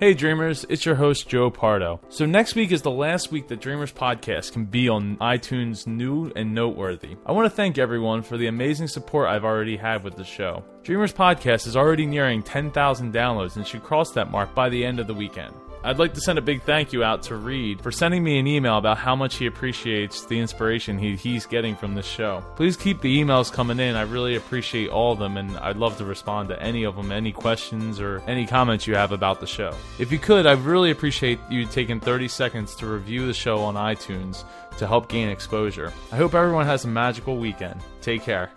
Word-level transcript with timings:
Hey 0.00 0.14
Dreamers, 0.14 0.64
it's 0.68 0.86
your 0.86 0.94
host 0.94 1.28
Joe 1.28 1.50
Pardo. 1.50 1.98
So 2.08 2.24
next 2.24 2.54
week 2.54 2.70
is 2.70 2.82
the 2.82 2.90
last 2.90 3.32
week 3.32 3.48
that 3.48 3.60
Dreamers 3.60 3.92
podcast 3.92 4.52
can 4.52 4.64
be 4.64 4.88
on 4.88 5.16
iTunes 5.16 5.88
new 5.88 6.30
and 6.36 6.54
noteworthy. 6.54 7.16
I 7.26 7.32
want 7.32 7.46
to 7.46 7.56
thank 7.56 7.78
everyone 7.78 8.22
for 8.22 8.36
the 8.36 8.46
amazing 8.46 8.86
support 8.86 9.28
I've 9.28 9.44
already 9.44 9.76
had 9.76 10.04
with 10.04 10.14
the 10.14 10.22
show. 10.22 10.62
Dreamers 10.84 11.12
podcast 11.12 11.66
is 11.66 11.76
already 11.76 12.06
nearing 12.06 12.44
10,000 12.44 13.12
downloads 13.12 13.56
and 13.56 13.66
should 13.66 13.82
cross 13.82 14.12
that 14.12 14.30
mark 14.30 14.54
by 14.54 14.68
the 14.68 14.84
end 14.84 15.00
of 15.00 15.08
the 15.08 15.14
weekend. 15.14 15.52
I'd 15.84 15.98
like 15.98 16.14
to 16.14 16.20
send 16.20 16.38
a 16.38 16.42
big 16.42 16.62
thank 16.62 16.92
you 16.92 17.04
out 17.04 17.22
to 17.24 17.36
Reed 17.36 17.80
for 17.80 17.92
sending 17.92 18.22
me 18.22 18.38
an 18.38 18.46
email 18.46 18.78
about 18.78 18.98
how 18.98 19.14
much 19.14 19.36
he 19.36 19.46
appreciates 19.46 20.24
the 20.26 20.38
inspiration 20.38 20.98
he, 20.98 21.16
he's 21.16 21.46
getting 21.46 21.76
from 21.76 21.94
this 21.94 22.06
show. 22.06 22.42
Please 22.56 22.76
keep 22.76 23.00
the 23.00 23.20
emails 23.20 23.52
coming 23.52 23.78
in. 23.78 23.96
I 23.96 24.02
really 24.02 24.36
appreciate 24.36 24.90
all 24.90 25.12
of 25.12 25.18
them, 25.18 25.36
and 25.36 25.56
I'd 25.58 25.76
love 25.76 25.96
to 25.98 26.04
respond 26.04 26.48
to 26.50 26.62
any 26.62 26.84
of 26.84 26.96
them, 26.96 27.12
any 27.12 27.32
questions 27.32 28.00
or 28.00 28.22
any 28.26 28.46
comments 28.46 28.86
you 28.86 28.94
have 28.94 29.12
about 29.12 29.40
the 29.40 29.46
show. 29.46 29.74
If 29.98 30.12
you 30.12 30.18
could, 30.18 30.46
I'd 30.46 30.60
really 30.60 30.90
appreciate 30.90 31.38
you 31.50 31.66
taking 31.66 32.00
30 32.00 32.28
seconds 32.28 32.74
to 32.76 32.86
review 32.86 33.26
the 33.26 33.34
show 33.34 33.58
on 33.60 33.74
iTunes 33.74 34.44
to 34.78 34.86
help 34.86 35.08
gain 35.08 35.28
exposure. 35.28 35.92
I 36.12 36.16
hope 36.16 36.34
everyone 36.34 36.66
has 36.66 36.84
a 36.84 36.88
magical 36.88 37.38
weekend. 37.38 37.80
Take 38.00 38.22
care. 38.22 38.50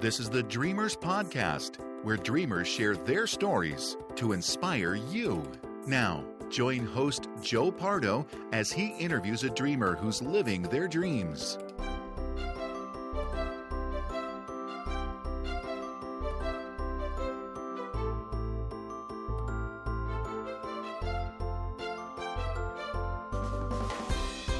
This 0.00 0.20
is 0.20 0.30
the 0.30 0.44
Dreamers 0.44 0.94
Podcast, 0.94 1.78
where 2.04 2.16
dreamers 2.16 2.68
share 2.68 2.94
their 2.94 3.26
stories 3.26 3.96
to 4.14 4.30
inspire 4.30 4.94
you. 4.94 5.42
Now, 5.88 6.24
join 6.48 6.86
host 6.86 7.26
Joe 7.42 7.72
Pardo 7.72 8.24
as 8.52 8.70
he 8.70 8.94
interviews 9.00 9.42
a 9.42 9.50
dreamer 9.50 9.96
who's 9.96 10.22
living 10.22 10.62
their 10.62 10.86
dreams. 10.86 11.58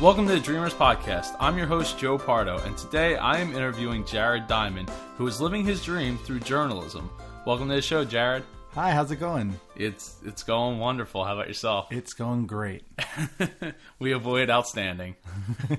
Welcome 0.01 0.29
to 0.29 0.35
the 0.35 0.39
Dreamers 0.39 0.75
Podcast. 0.75 1.35
I'm 1.41 1.59
your 1.59 1.67
host, 1.67 1.99
Joe 1.99 2.19
Pardo, 2.19 2.59
and 2.59 2.79
today 2.79 3.17
I 3.17 3.39
am 3.39 3.53
interviewing 3.53 4.05
Jared 4.05 4.47
Diamond, 4.47 4.91
who 5.17 5.27
is 5.27 5.41
living 5.41 5.65
his 5.65 5.85
dream 5.85 6.17
through 6.19 6.39
journalism. 6.39 7.11
Welcome 7.45 7.69
to 7.69 7.75
the 7.75 7.83
show, 7.83 8.05
Jared. 8.05 8.45
Hi, 8.75 8.93
how's 8.93 9.11
it 9.11 9.17
going? 9.17 9.59
It's 9.75 10.15
it's 10.25 10.45
going 10.45 10.79
wonderful. 10.79 11.25
How 11.25 11.35
about 11.35 11.49
yourself? 11.49 11.89
It's 11.91 12.13
going 12.13 12.47
great. 12.47 12.85
we 13.99 14.13
avoid 14.13 14.51
outstanding. 14.51 15.17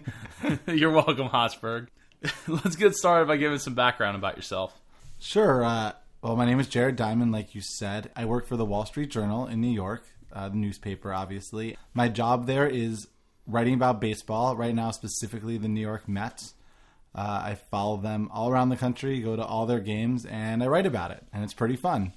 You're 0.68 0.92
welcome, 0.92 1.30
Hotchberg. 1.30 1.88
Let's 2.50 2.76
get 2.76 2.96
started 2.96 3.30
by 3.30 3.38
giving 3.38 3.60
some 3.60 3.74
background 3.74 4.18
about 4.18 4.36
yourself. 4.36 4.78
Sure. 5.20 5.64
Uh, 5.64 5.94
well, 6.22 6.36
my 6.36 6.46
name 6.46 6.60
is 6.60 6.68
Jared 6.68 6.98
Diamond, 6.98 7.32
like 7.32 7.56
you 7.56 7.62
said. 7.62 8.12
I 8.18 8.26
work 8.26 8.48
for 8.48 8.58
the 8.58 8.66
Wall 8.66 8.86
Street 8.86 9.12
Journal 9.12 9.48
in 9.48 9.62
New 9.62 9.72
York, 9.72 10.04
uh, 10.34 10.50
the 10.50 10.58
newspaper, 10.58 11.14
obviously. 11.14 11.78
My 11.94 12.10
job 12.10 12.48
there 12.48 12.68
is 12.68 13.08
writing 13.50 13.74
about 13.74 14.00
baseball, 14.00 14.56
right 14.56 14.74
now, 14.74 14.92
specifically 14.92 15.58
the 15.58 15.68
New 15.68 15.82
York 15.82 16.08
Mets. 16.08 16.54
Uh, 17.16 17.42
I 17.44 17.58
follow 17.72 17.98
them 17.98 18.30
all 18.32 18.50
around 18.50 18.70
the 18.70 18.78
country, 18.78 19.20
go 19.20 19.36
to 19.36 19.44
all 19.44 19.66
their 19.66 19.80
games, 19.80 20.26
and 20.26 20.64
I 20.64 20.68
write 20.68 20.86
about 20.86 21.12
it, 21.12 21.26
and 21.34 21.44
it's 21.44 21.54
pretty 21.54 21.76
fun. 21.76 22.14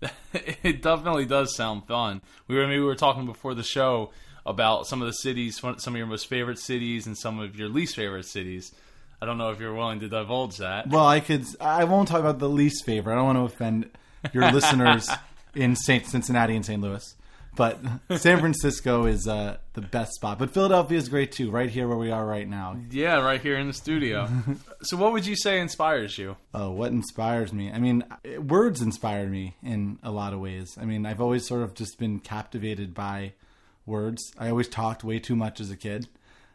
it 0.32 0.82
definitely 0.82 1.26
does 1.26 1.54
sound 1.56 1.86
fun. 1.86 2.22
We 2.48 2.56
were 2.56 2.66
maybe 2.66 2.80
we 2.80 2.86
were 2.86 2.94
talking 2.94 3.26
before 3.26 3.54
the 3.54 3.62
show 3.62 4.10
about 4.46 4.86
some 4.86 5.00
of 5.00 5.06
the 5.06 5.12
cities, 5.12 5.60
some 5.60 5.94
of 5.94 5.96
your 5.96 6.06
most 6.06 6.28
favorite 6.28 6.58
cities, 6.58 7.06
and 7.06 7.16
some 7.16 7.40
of 7.40 7.56
your 7.56 7.68
least 7.68 7.96
favorite 7.96 8.24
cities. 8.24 8.72
I 9.20 9.26
don't 9.26 9.38
know 9.38 9.50
if 9.50 9.60
you're 9.60 9.74
willing 9.74 10.00
to 10.00 10.08
divulge 10.08 10.56
that. 10.58 10.88
Well, 10.88 11.06
I 11.06 11.20
could. 11.20 11.44
I 11.60 11.84
won't 11.84 12.08
talk 12.08 12.20
about 12.20 12.38
the 12.38 12.48
least 12.48 12.84
favorite. 12.84 13.12
I 13.12 13.16
don't 13.16 13.26
want 13.26 13.38
to 13.38 13.54
offend 13.54 13.90
your 14.32 14.50
listeners 14.52 15.08
in 15.54 15.76
Saint 15.76 16.06
Cincinnati 16.06 16.56
and 16.56 16.66
St. 16.66 16.80
Louis. 16.80 17.14
But 17.54 17.80
San 18.16 18.40
Francisco 18.40 19.04
is 19.04 19.28
uh, 19.28 19.58
the 19.74 19.82
best 19.82 20.14
spot. 20.14 20.38
But 20.38 20.54
Philadelphia 20.54 20.96
is 20.96 21.08
great 21.10 21.32
too, 21.32 21.50
right 21.50 21.68
here 21.68 21.86
where 21.86 21.98
we 21.98 22.10
are 22.10 22.24
right 22.24 22.48
now. 22.48 22.78
Yeah, 22.90 23.20
right 23.20 23.40
here 23.40 23.58
in 23.58 23.66
the 23.66 23.74
studio. 23.74 24.26
so, 24.82 24.96
what 24.96 25.12
would 25.12 25.26
you 25.26 25.36
say 25.36 25.60
inspires 25.60 26.16
you? 26.16 26.36
Oh, 26.54 26.70
what 26.70 26.92
inspires 26.92 27.52
me? 27.52 27.70
I 27.70 27.78
mean, 27.78 28.04
words 28.38 28.80
inspire 28.80 29.26
me 29.26 29.56
in 29.62 29.98
a 30.02 30.10
lot 30.10 30.32
of 30.32 30.40
ways. 30.40 30.78
I 30.80 30.86
mean, 30.86 31.04
I've 31.04 31.20
always 31.20 31.46
sort 31.46 31.62
of 31.62 31.74
just 31.74 31.98
been 31.98 32.20
captivated 32.20 32.94
by 32.94 33.34
words. 33.84 34.32
I 34.38 34.48
always 34.48 34.68
talked 34.68 35.04
way 35.04 35.18
too 35.18 35.36
much 35.36 35.60
as 35.60 35.70
a 35.70 35.76
kid, 35.76 36.08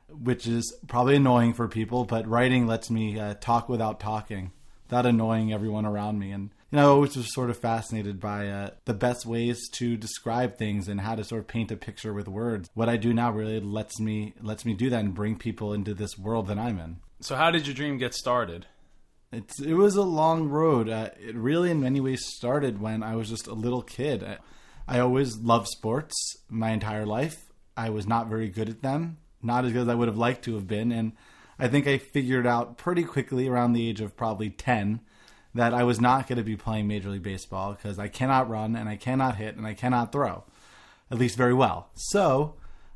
which 0.09 0.47
is 0.47 0.75
probably 0.87 1.15
annoying 1.15 1.53
for 1.53 1.67
people, 1.67 2.05
but 2.05 2.27
writing 2.27 2.65
lets 2.65 2.89
me 2.89 3.19
uh, 3.19 3.35
talk 3.39 3.69
without 3.69 3.99
talking, 3.99 4.51
without 4.87 5.05
annoying 5.05 5.53
everyone 5.53 5.85
around 5.85 6.17
me. 6.17 6.31
And 6.31 6.49
you 6.71 6.77
know, 6.77 6.87
I 6.87 6.89
always 6.89 7.15
was 7.15 7.33
sort 7.33 7.49
of 7.49 7.57
fascinated 7.57 8.19
by 8.19 8.49
uh, 8.49 8.69
the 8.85 8.93
best 8.93 9.25
ways 9.25 9.69
to 9.73 9.95
describe 9.95 10.57
things 10.57 10.89
and 10.89 10.99
how 10.99 11.15
to 11.15 11.23
sort 11.23 11.41
of 11.41 11.47
paint 11.47 11.71
a 11.71 11.77
picture 11.77 12.13
with 12.13 12.27
words. 12.27 12.69
What 12.73 12.89
I 12.89 12.97
do 12.97 13.13
now 13.13 13.31
really 13.31 13.61
lets 13.61 13.99
me 13.99 14.33
lets 14.41 14.65
me 14.65 14.73
do 14.73 14.89
that 14.89 14.99
and 14.99 15.13
bring 15.13 15.37
people 15.37 15.73
into 15.73 15.93
this 15.93 16.17
world 16.17 16.47
that 16.47 16.57
I'm 16.57 16.77
in. 16.79 16.97
So, 17.21 17.35
how 17.35 17.51
did 17.51 17.67
your 17.67 17.73
dream 17.73 17.97
get 17.97 18.13
started? 18.13 18.65
It's 19.31 19.61
it 19.61 19.73
was 19.75 19.95
a 19.95 20.03
long 20.03 20.49
road. 20.49 20.89
Uh, 20.89 21.09
it 21.19 21.35
really, 21.35 21.71
in 21.71 21.79
many 21.79 22.01
ways, 22.01 22.25
started 22.25 22.81
when 22.81 23.01
I 23.01 23.15
was 23.15 23.29
just 23.29 23.47
a 23.47 23.53
little 23.53 23.81
kid. 23.81 24.23
I, 24.23 24.37
I 24.89 24.99
always 24.99 25.37
loved 25.37 25.67
sports 25.67 26.15
my 26.49 26.71
entire 26.71 27.05
life. 27.05 27.45
I 27.77 27.91
was 27.91 28.07
not 28.07 28.27
very 28.27 28.49
good 28.49 28.69
at 28.69 28.81
them, 28.81 29.17
not 29.41 29.63
as 29.63 29.71
good 29.71 29.83
as 29.83 29.89
I 29.89 29.95
would 29.95 30.07
have 30.07 30.17
liked 30.17 30.43
to 30.45 30.55
have 30.55 30.67
been, 30.67 30.91
and 30.91 31.13
I 31.59 31.69
think 31.69 31.87
I 31.87 31.97
figured 31.97 32.47
out 32.47 32.77
pretty 32.77 33.03
quickly 33.03 33.47
around 33.47 33.71
the 33.71 33.87
age 33.87 34.01
of 34.01 34.17
probably 34.17 34.49
ten 34.49 34.99
that 35.57 35.73
I 35.73 35.83
was 35.83 35.99
not 35.99 36.27
going 36.27 36.37
to 36.37 36.43
be 36.43 36.55
playing 36.55 36.87
Major 36.87 37.09
League 37.09 37.23
Baseball 37.23 37.73
because 37.73 37.99
I 37.99 38.07
cannot 38.07 38.49
run 38.49 38.75
and 38.75 38.87
I 38.87 38.95
cannot 38.95 39.35
hit 39.35 39.55
and 39.55 39.65
I 39.65 39.73
cannot 39.73 40.11
throw, 40.11 40.43
at 41.11 41.17
least 41.17 41.35
very 41.35 41.53
well. 41.53 41.89
So, 41.95 42.55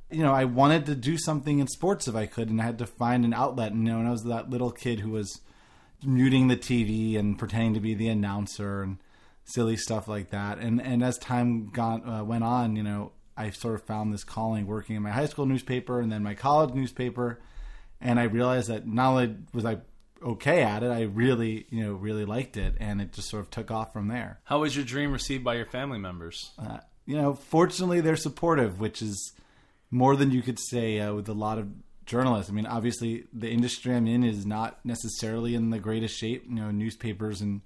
you 0.10 0.24
know, 0.24 0.34
I 0.34 0.46
wanted 0.46 0.86
to 0.86 0.96
do 0.96 1.18
something 1.18 1.60
in 1.60 1.68
sports 1.68 2.08
if 2.08 2.16
I 2.16 2.26
could, 2.26 2.50
and 2.50 2.62
I 2.62 2.66
had 2.66 2.78
to 2.80 2.86
find 2.86 3.26
an 3.26 3.34
outlet. 3.34 3.72
And, 3.72 3.86
you 3.86 3.94
know, 3.94 4.00
and 4.00 4.08
I 4.08 4.12
was 4.12 4.24
that 4.24 4.50
little 4.50 4.72
kid 4.72 5.00
who 5.00 5.12
was 5.12 5.42
muting 6.04 6.48
the 6.48 6.58
TV 6.58 7.18
and 7.18 7.38
pretending 7.38 7.74
to 7.74 7.80
be 7.80 7.94
the 7.94 8.08
announcer 8.08 8.82
and 8.84 8.98
silly 9.46 9.78
stuff 9.78 10.08
like 10.08 10.30
that. 10.30 10.60
And 10.60 10.82
and 10.82 11.04
as 11.04 11.18
time 11.18 11.70
got 11.70 12.08
uh, 12.08 12.24
went 12.24 12.44
on, 12.44 12.76
you 12.76 12.84
know, 12.84 13.12
I 13.36 13.50
sort 13.50 13.76
of 13.76 13.84
found 13.84 14.14
this 14.14 14.24
calling 14.24 14.68
working 14.68 14.96
in 14.96 15.02
my 15.02 15.12
high 15.12 15.26
school 15.26 15.46
newspaper 15.46 16.00
and 16.00 16.12
then 16.12 16.24
my 16.24 16.36
college 16.36 16.74
newspaper. 16.74 17.40
And 18.00 18.20
I 18.20 18.24
realized 18.24 18.70
that 18.70 18.88
not 18.88 19.12
only 19.12 19.36
was 19.54 19.66
I 19.66 19.78
okay 20.24 20.62
at 20.64 20.84
it. 20.84 20.92
I 20.92 21.04
really, 21.04 21.66
you 21.70 21.84
know, 21.84 21.94
really 21.94 22.26
liked 22.26 22.58
it, 22.58 22.76
and 22.80 23.02
it 23.02 23.14
just 23.14 23.30
sort 23.30 23.44
of 23.44 23.50
took 23.50 23.72
off 23.72 23.94
from 23.94 24.08
there. 24.08 24.40
How 24.44 24.59
was 24.59 24.76
your 24.76 24.86
dream 24.86 25.12
received 25.12 25.44
by 25.44 25.56
your 25.56 25.66
family 25.66 26.00
members? 26.00 26.52
Uh, 26.58 26.80
you 27.06 27.18
know, 27.18 27.34
fortunately, 27.34 28.02
they're 28.02 28.16
supportive, 28.16 28.80
which 28.80 29.02
is 29.02 29.34
more 29.90 30.16
than 30.16 30.32
you 30.32 30.42
could 30.42 30.59
say 30.59 31.00
uh, 31.00 31.14
with 31.14 31.28
a 31.28 31.34
lot 31.34 31.58
of 31.58 31.68
journalists. 32.06 32.50
I 32.50 32.54
mean, 32.54 32.66
obviously, 32.66 33.26
the 33.34 33.50
industry 33.50 33.96
I'm 33.96 34.08
in 34.08 34.24
is 34.24 34.46
not 34.46 34.84
necessarily 34.86 35.56
in 35.56 35.70
the 35.70 35.80
greatest 35.80 36.18
shape. 36.18 36.46
You 36.48 36.56
know, 36.56 36.72
newspapers 36.72 37.42
and 37.42 37.62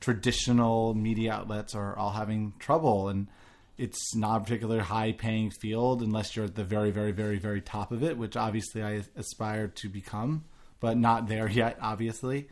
traditional 0.00 0.94
media 0.94 1.32
outlets 1.32 1.74
are 1.74 1.96
all 1.96 2.12
having 2.12 2.54
trouble, 2.58 3.08
and 3.08 3.28
it's 3.78 4.14
not 4.14 4.40
a 4.40 4.44
particularly 4.44 4.80
high 4.80 5.12
paying 5.12 5.50
field 5.50 6.02
unless 6.02 6.34
you're 6.34 6.46
at 6.46 6.54
the 6.54 6.64
very, 6.64 6.90
very, 6.90 7.12
very, 7.12 7.38
very 7.38 7.60
top 7.60 7.92
of 7.92 8.02
it, 8.02 8.16
which 8.16 8.36
obviously 8.36 8.82
I 8.82 9.02
aspire 9.16 9.68
to 9.68 9.88
become 9.88 10.44
but 10.80 10.96
not 10.96 11.28
there 11.28 11.48
yet, 11.48 11.78
obviously. 11.80 12.48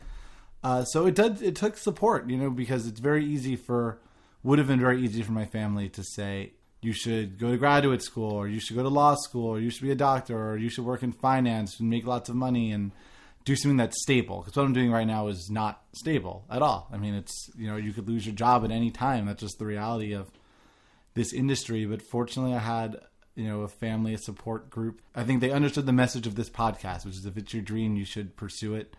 Uh, 0.63 0.85
so 0.85 1.07
it 1.07 1.15
did. 1.15 1.43
It 1.43 1.57
took 1.57 1.77
support, 1.77 2.29
you 2.29 2.37
know, 2.37 2.51
because 2.51 2.87
it's 2.87 3.01
very 3.01 3.25
easy 3.25 3.57
for 3.57 3.99
would 4.43 4.59
have 4.59 4.69
been 4.69 4.81
very 4.81 5.03
easy 5.03 5.23
for 5.23 5.33
my 5.33 5.47
family 5.47 5.89
to 5.89 6.05
say 6.05 6.53
you 6.83 6.93
should 6.93 7.39
go 7.39 7.51
to 7.51 7.57
graduate 7.57 8.03
school 8.03 8.33
or 8.33 8.47
you 8.47 8.61
should 8.61 8.77
go 8.77 8.83
to 8.83 8.89
law 8.91 9.15
school 9.15 9.49
or 9.49 9.59
you 9.59 9.71
should 9.71 9.83
be 9.83 9.91
a 9.91 9.97
doctor 9.97 10.51
or 10.51 10.57
you 10.59 10.69
should 10.69 10.85
work 10.85 11.03
in 11.03 11.13
finance 11.13 11.81
and 11.81 11.89
make 11.89 12.07
lots 12.07 12.29
of 12.29 12.37
money 12.37 12.71
and 12.71 12.93
do 13.47 13.57
something 13.57 13.79
that's 13.79 14.01
stable 14.03 14.41
because 14.41 14.55
what 14.55 14.65
i'm 14.65 14.75
doing 14.75 14.91
right 14.91 15.07
now 15.07 15.29
is 15.29 15.51
not 15.51 15.83
stable 15.95 16.45
at 16.51 16.63
all 16.63 16.89
i 16.93 16.99
mean 16.99 17.15
it's 17.15 17.51
you 17.57 17.67
know 17.67 17.77
you 17.77 17.93
could 17.93 18.09
lose 18.09 18.27
your 18.27 18.35
job 18.35 18.65
at 18.65 18.71
any 18.71 18.91
time 18.91 19.27
that's 19.27 19.41
just 19.41 19.59
the 19.59 19.65
reality 19.65 20.13
of 20.13 20.31
this 21.15 21.33
industry 21.33 21.87
but 21.87 22.03
fortunately 22.03 22.55
i 22.55 22.59
had 22.59 22.97
you 23.35 23.45
know 23.45 23.63
a 23.63 23.69
family 23.69 24.15
a 24.15 24.19
support 24.19 24.71
group. 24.71 25.01
I 25.15 25.25
think 25.25 25.41
they 25.41 25.51
understood 25.51 25.87
the 25.87 25.93
message 25.93 26.27
of 26.27 26.35
this 26.35 26.51
podcast 26.51 27.05
which 27.05 27.15
is 27.15 27.27
if 27.27 27.37
it's 27.37 27.53
your 27.53 27.63
dream 27.63 27.97
you 27.97 28.05
should 28.05 28.37
pursue 28.37 28.75
it. 28.75 28.97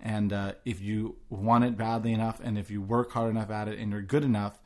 And 0.00 0.32
uh, 0.32 0.52
if 0.64 0.80
you 0.80 1.16
want 1.30 1.64
it 1.64 1.78
badly 1.78 2.12
enough 2.12 2.40
and 2.42 2.58
if 2.58 2.70
you 2.70 2.82
work 2.82 3.12
hard 3.12 3.30
enough 3.30 3.50
at 3.50 3.68
it 3.68 3.78
and 3.78 3.92
you're 3.92 4.02
good 4.02 4.24
enough 4.24 4.58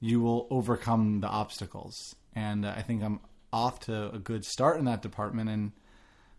you 0.00 0.20
will 0.20 0.46
overcome 0.50 1.20
the 1.20 1.28
obstacles. 1.28 1.96
And 2.34 2.64
uh, 2.64 2.74
i 2.76 2.82
think 2.82 3.02
i'm 3.02 3.20
off 3.52 3.80
to 3.80 4.10
a 4.10 4.18
good 4.18 4.44
start 4.44 4.78
in 4.78 4.86
that 4.86 5.02
department 5.02 5.50
and 5.50 5.72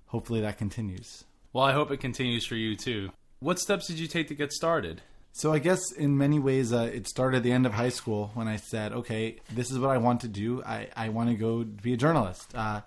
hopefully 0.08 0.42
that 0.42 0.58
continues. 0.58 1.24
Well 1.52 1.66
i 1.66 1.74
hope 1.74 1.92
it 1.92 1.98
continues 1.98 2.46
for 2.46 2.56
you 2.56 2.76
too. 2.76 3.12
What 3.40 3.60
steps 3.60 3.88
did 3.88 4.00
you 4.00 4.08
take 4.08 4.30
to 4.30 4.36
get 4.36 4.54
started 4.54 5.02
so 5.36 5.52
I 5.52 5.58
guess 5.58 5.92
in 5.92 6.18
many 6.18 6.38
ways, 6.38 6.72
uh, 6.72 6.90
it 6.94 7.08
started 7.08 7.38
at 7.38 7.44
the 7.44 7.52
end 7.52 7.66
of 7.66 7.74
high 7.74 7.90
school 7.90 8.30
when 8.36 8.48
I 8.48 8.58
said, 8.58 8.94
okay, 8.94 9.38
this 9.52 9.72
is 9.72 9.80
what 9.80 9.90
I 9.90 9.98
want 9.98 10.22
to 10.22 10.28
do. 10.28 10.64
I, 10.64 10.90
I 10.96 11.10
want 11.10 11.30
to 11.30 11.36
go 11.36 11.64
be 11.64 11.94
a 11.94 11.98
journalist. 11.98 12.54
Uh, 12.54 12.82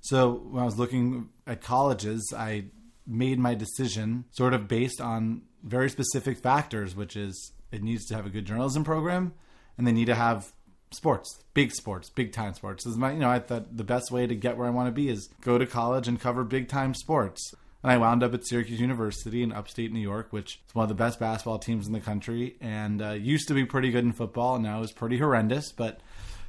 so 0.00 0.32
when 0.50 0.60
I 0.60 0.66
was 0.66 0.76
looking 0.76 1.28
at 1.46 1.62
colleges, 1.62 2.34
I 2.36 2.64
made 3.06 3.38
my 3.38 3.54
decision 3.54 4.24
sort 4.32 4.54
of 4.54 4.66
based 4.66 5.00
on 5.00 5.42
very 5.62 5.88
specific 5.88 6.38
factors, 6.38 6.96
which 6.96 7.16
is 7.16 7.52
it 7.70 7.82
needs 7.82 8.06
to 8.06 8.16
have 8.16 8.26
a 8.26 8.30
good 8.30 8.44
journalism 8.44 8.82
program, 8.82 9.32
and 9.78 9.86
they 9.86 9.92
need 9.92 10.06
to 10.06 10.16
have 10.16 10.52
sports, 10.90 11.42
big 11.54 11.72
sports, 11.72 12.10
big 12.10 12.32
time 12.32 12.54
sports. 12.54 12.84
This 12.84 12.92
is 12.92 12.98
my, 12.98 13.12
you 13.12 13.20
know, 13.20 13.30
I 13.30 13.38
thought 13.38 13.76
the 13.76 13.84
best 13.84 14.10
way 14.10 14.26
to 14.26 14.34
get 14.34 14.56
where 14.56 14.66
I 14.66 14.70
want 14.70 14.88
to 14.88 14.92
be 14.92 15.08
is 15.08 15.28
go 15.40 15.58
to 15.58 15.66
college 15.66 16.08
and 16.08 16.20
cover 16.20 16.42
big 16.42 16.68
time 16.68 16.92
sports. 16.94 17.54
And 17.84 17.92
I 17.92 17.98
wound 17.98 18.22
up 18.22 18.32
at 18.32 18.46
Syracuse 18.46 18.80
University 18.80 19.42
in 19.42 19.52
upstate 19.52 19.92
New 19.92 20.00
York, 20.00 20.28
which 20.30 20.58
is 20.66 20.74
one 20.74 20.84
of 20.84 20.88
the 20.88 20.94
best 20.94 21.20
basketball 21.20 21.58
teams 21.58 21.86
in 21.86 21.92
the 21.92 22.00
country, 22.00 22.56
and 22.58 23.02
uh, 23.02 23.10
used 23.10 23.46
to 23.48 23.54
be 23.54 23.66
pretty 23.66 23.90
good 23.90 24.04
in 24.04 24.12
football. 24.12 24.58
Now 24.58 24.80
is 24.80 24.90
pretty 24.90 25.18
horrendous, 25.18 25.70
but 25.70 26.00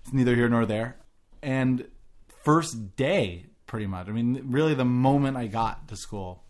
it's 0.02 0.14
neither 0.14 0.34
here 0.34 0.48
nor 0.48 0.66
there. 0.66 0.96
And 1.44 1.90
first 2.42 2.96
day, 2.96 3.48
pretty 3.68 3.86
much. 3.86 4.08
I 4.08 4.14
mean, 4.14 4.44
really, 4.46 4.76
the 4.76 4.86
moment 4.86 5.36
I 5.36 5.48
got 5.48 5.90
to 5.90 5.98
school, 5.98 6.46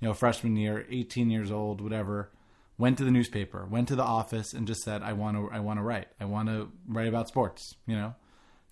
you 0.00 0.08
know, 0.08 0.14
freshman 0.14 0.56
year, 0.56 0.84
18 0.90 1.30
years 1.30 1.52
old, 1.52 1.80
whatever 1.80 2.32
went 2.76 2.98
to 2.98 3.04
the 3.04 3.12
newspaper, 3.12 3.64
went 3.64 3.86
to 3.86 3.94
the 3.94 4.02
office, 4.02 4.52
and 4.52 4.66
just 4.66 4.82
said, 4.82 5.00
"I 5.04 5.12
want 5.12 5.36
to, 5.36 5.48
I 5.52 5.60
want 5.60 5.78
to 5.78 5.84
write. 5.84 6.08
I 6.18 6.24
want 6.24 6.48
to 6.48 6.72
write 6.88 7.06
about 7.06 7.28
sports." 7.28 7.76
You 7.86 7.94
know, 7.94 8.14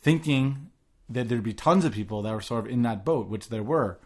thinking 0.01 0.73
that 1.09 1.29
there'd 1.29 1.45
be 1.45 1.55
tons 1.55 1.85
of 1.85 1.93
people 1.93 2.21
that 2.23 2.35
were 2.35 2.41
sort 2.41 2.67
of 2.67 2.73
in 2.73 2.83
that 2.83 3.05
boat, 3.05 3.29
which 3.29 3.49
there 3.49 3.63
were. 3.63 4.01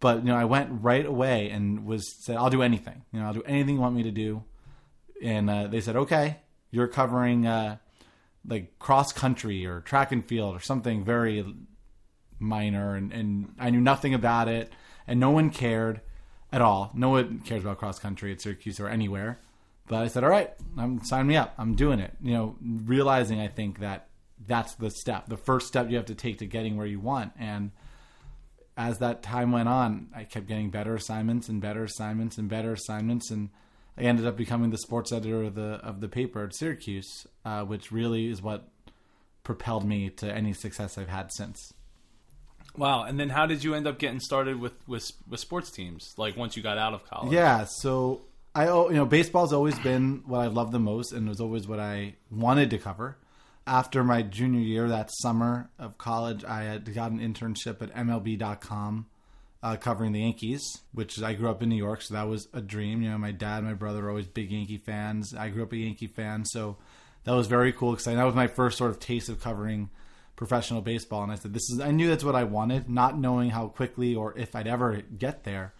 But 0.00 0.18
you 0.18 0.24
know, 0.24 0.36
I 0.36 0.44
went 0.44 0.82
right 0.82 1.04
away 1.04 1.50
and 1.50 1.84
was 1.84 2.08
said, 2.08 2.36
"I'll 2.36 2.50
do 2.50 2.62
anything. 2.62 3.02
You 3.12 3.20
know, 3.20 3.26
I'll 3.26 3.34
do 3.34 3.42
anything 3.44 3.76
you 3.76 3.80
want 3.80 3.94
me 3.94 4.02
to 4.04 4.10
do." 4.10 4.44
And 5.22 5.50
uh, 5.50 5.66
they 5.66 5.80
said, 5.80 5.96
"Okay, 5.96 6.38
you're 6.70 6.88
covering 6.88 7.46
uh, 7.46 7.76
like 8.46 8.78
cross 8.78 9.12
country 9.12 9.66
or 9.66 9.80
track 9.80 10.10
and 10.12 10.24
field 10.24 10.56
or 10.56 10.60
something 10.60 11.04
very 11.04 11.44
minor," 12.38 12.94
and, 12.94 13.12
and 13.12 13.54
I 13.58 13.70
knew 13.70 13.80
nothing 13.80 14.14
about 14.14 14.48
it, 14.48 14.72
and 15.06 15.20
no 15.20 15.30
one 15.30 15.50
cared 15.50 16.00
at 16.52 16.62
all. 16.62 16.90
No 16.94 17.10
one 17.10 17.40
cares 17.40 17.62
about 17.62 17.78
cross 17.78 17.98
country 17.98 18.32
at 18.32 18.40
Syracuse 18.40 18.80
or 18.80 18.88
anywhere. 18.88 19.38
But 19.86 20.02
I 20.02 20.08
said, 20.08 20.22
all 20.22 20.30
right, 20.30 20.52
I'm 20.78 21.02
sign 21.02 21.26
me 21.26 21.36
up. 21.36 21.54
I'm 21.58 21.74
doing 21.74 21.98
it. 21.98 22.12
You 22.22 22.32
know, 22.34 22.56
realizing 22.62 23.40
I 23.40 23.48
think 23.48 23.80
that 23.80 24.08
that's 24.46 24.74
the 24.74 24.90
step, 24.90 25.28
the 25.28 25.36
first 25.36 25.66
step 25.66 25.90
you 25.90 25.96
have 25.96 26.06
to 26.06 26.14
take 26.14 26.38
to 26.38 26.46
getting 26.46 26.76
where 26.76 26.86
you 26.86 27.00
want. 27.00 27.32
And 27.38 27.72
as 28.88 28.98
that 28.98 29.22
time 29.22 29.52
went 29.52 29.68
on, 29.68 30.08
I 30.14 30.24
kept 30.24 30.46
getting 30.46 30.70
better 30.70 30.94
assignments 30.94 31.48
and 31.48 31.60
better 31.60 31.84
assignments 31.84 32.38
and 32.38 32.48
better 32.48 32.72
assignments, 32.72 33.30
and 33.30 33.50
I 33.98 34.02
ended 34.02 34.26
up 34.26 34.36
becoming 34.36 34.70
the 34.70 34.78
sports 34.78 35.12
editor 35.12 35.42
of 35.42 35.54
the 35.54 35.80
of 35.82 36.00
the 36.00 36.08
paper 36.08 36.42
at 36.44 36.54
Syracuse, 36.54 37.26
uh, 37.44 37.62
which 37.62 37.92
really 37.92 38.28
is 38.30 38.40
what 38.40 38.68
propelled 39.44 39.84
me 39.84 40.08
to 40.10 40.32
any 40.32 40.52
success 40.54 40.96
I've 40.96 41.08
had 41.08 41.30
since. 41.32 41.72
Wow. 42.76 43.02
And 43.02 43.18
then 43.18 43.30
how 43.30 43.46
did 43.46 43.64
you 43.64 43.74
end 43.74 43.86
up 43.86 43.98
getting 43.98 44.20
started 44.20 44.60
with, 44.60 44.74
with, 44.86 45.10
with 45.28 45.40
sports 45.40 45.70
teams? 45.70 46.14
Like 46.16 46.36
once 46.36 46.56
you 46.56 46.62
got 46.62 46.78
out 46.78 46.94
of 46.94 47.04
college? 47.04 47.32
Yeah. 47.32 47.64
So 47.64 48.22
I, 48.54 48.66
you 48.66 48.92
know, 48.92 49.06
baseball's 49.06 49.52
always 49.52 49.78
been 49.80 50.22
what 50.26 50.40
I 50.40 50.46
loved 50.46 50.72
the 50.72 50.78
most 50.78 51.12
and 51.12 51.28
was 51.28 51.40
always 51.40 51.66
what 51.66 51.80
I 51.80 52.14
wanted 52.30 52.70
to 52.70 52.78
cover. 52.78 53.16
After 53.70 54.02
my 54.02 54.22
junior 54.22 54.58
year, 54.58 54.88
that 54.88 55.12
summer 55.12 55.70
of 55.78 55.96
college, 55.96 56.44
I 56.44 56.64
had 56.64 56.92
got 56.92 57.12
an 57.12 57.20
internship 57.20 57.80
at 57.80 57.94
MLB.com 57.94 59.06
uh, 59.62 59.76
covering 59.76 60.10
the 60.10 60.22
Yankees, 60.22 60.80
which 60.92 61.22
I 61.22 61.34
grew 61.34 61.48
up 61.48 61.62
in 61.62 61.68
New 61.68 61.76
York, 61.76 62.02
so 62.02 62.14
that 62.14 62.26
was 62.26 62.48
a 62.52 62.60
dream. 62.60 63.00
You 63.00 63.10
know, 63.10 63.18
my 63.18 63.30
dad, 63.30 63.58
and 63.58 63.68
my 63.68 63.74
brother 63.74 64.02
were 64.02 64.08
always 64.08 64.26
big 64.26 64.50
Yankee 64.50 64.78
fans. 64.78 65.32
I 65.34 65.50
grew 65.50 65.62
up 65.62 65.72
a 65.72 65.76
Yankee 65.76 66.08
fan, 66.08 66.44
so 66.46 66.78
that 67.22 67.30
was 67.30 67.46
very 67.46 67.72
cool 67.72 67.92
because 67.92 68.06
that 68.06 68.24
was 68.24 68.34
my 68.34 68.48
first 68.48 68.76
sort 68.76 68.90
of 68.90 68.98
taste 68.98 69.28
of 69.28 69.40
covering 69.40 69.90
professional 70.34 70.80
baseball 70.80 71.22
and 71.22 71.30
I 71.30 71.34
said 71.34 71.52
this 71.52 71.68
is 71.70 71.80
I 71.80 71.90
knew 71.90 72.08
that's 72.08 72.24
what 72.24 72.34
I 72.34 72.44
wanted 72.44 72.88
not 72.88 73.18
knowing 73.18 73.50
how 73.50 73.68
quickly 73.68 74.14
or 74.14 74.36
if 74.38 74.56
I'd 74.56 74.66
ever 74.66 75.02
get 75.18 75.44
there 75.44 75.74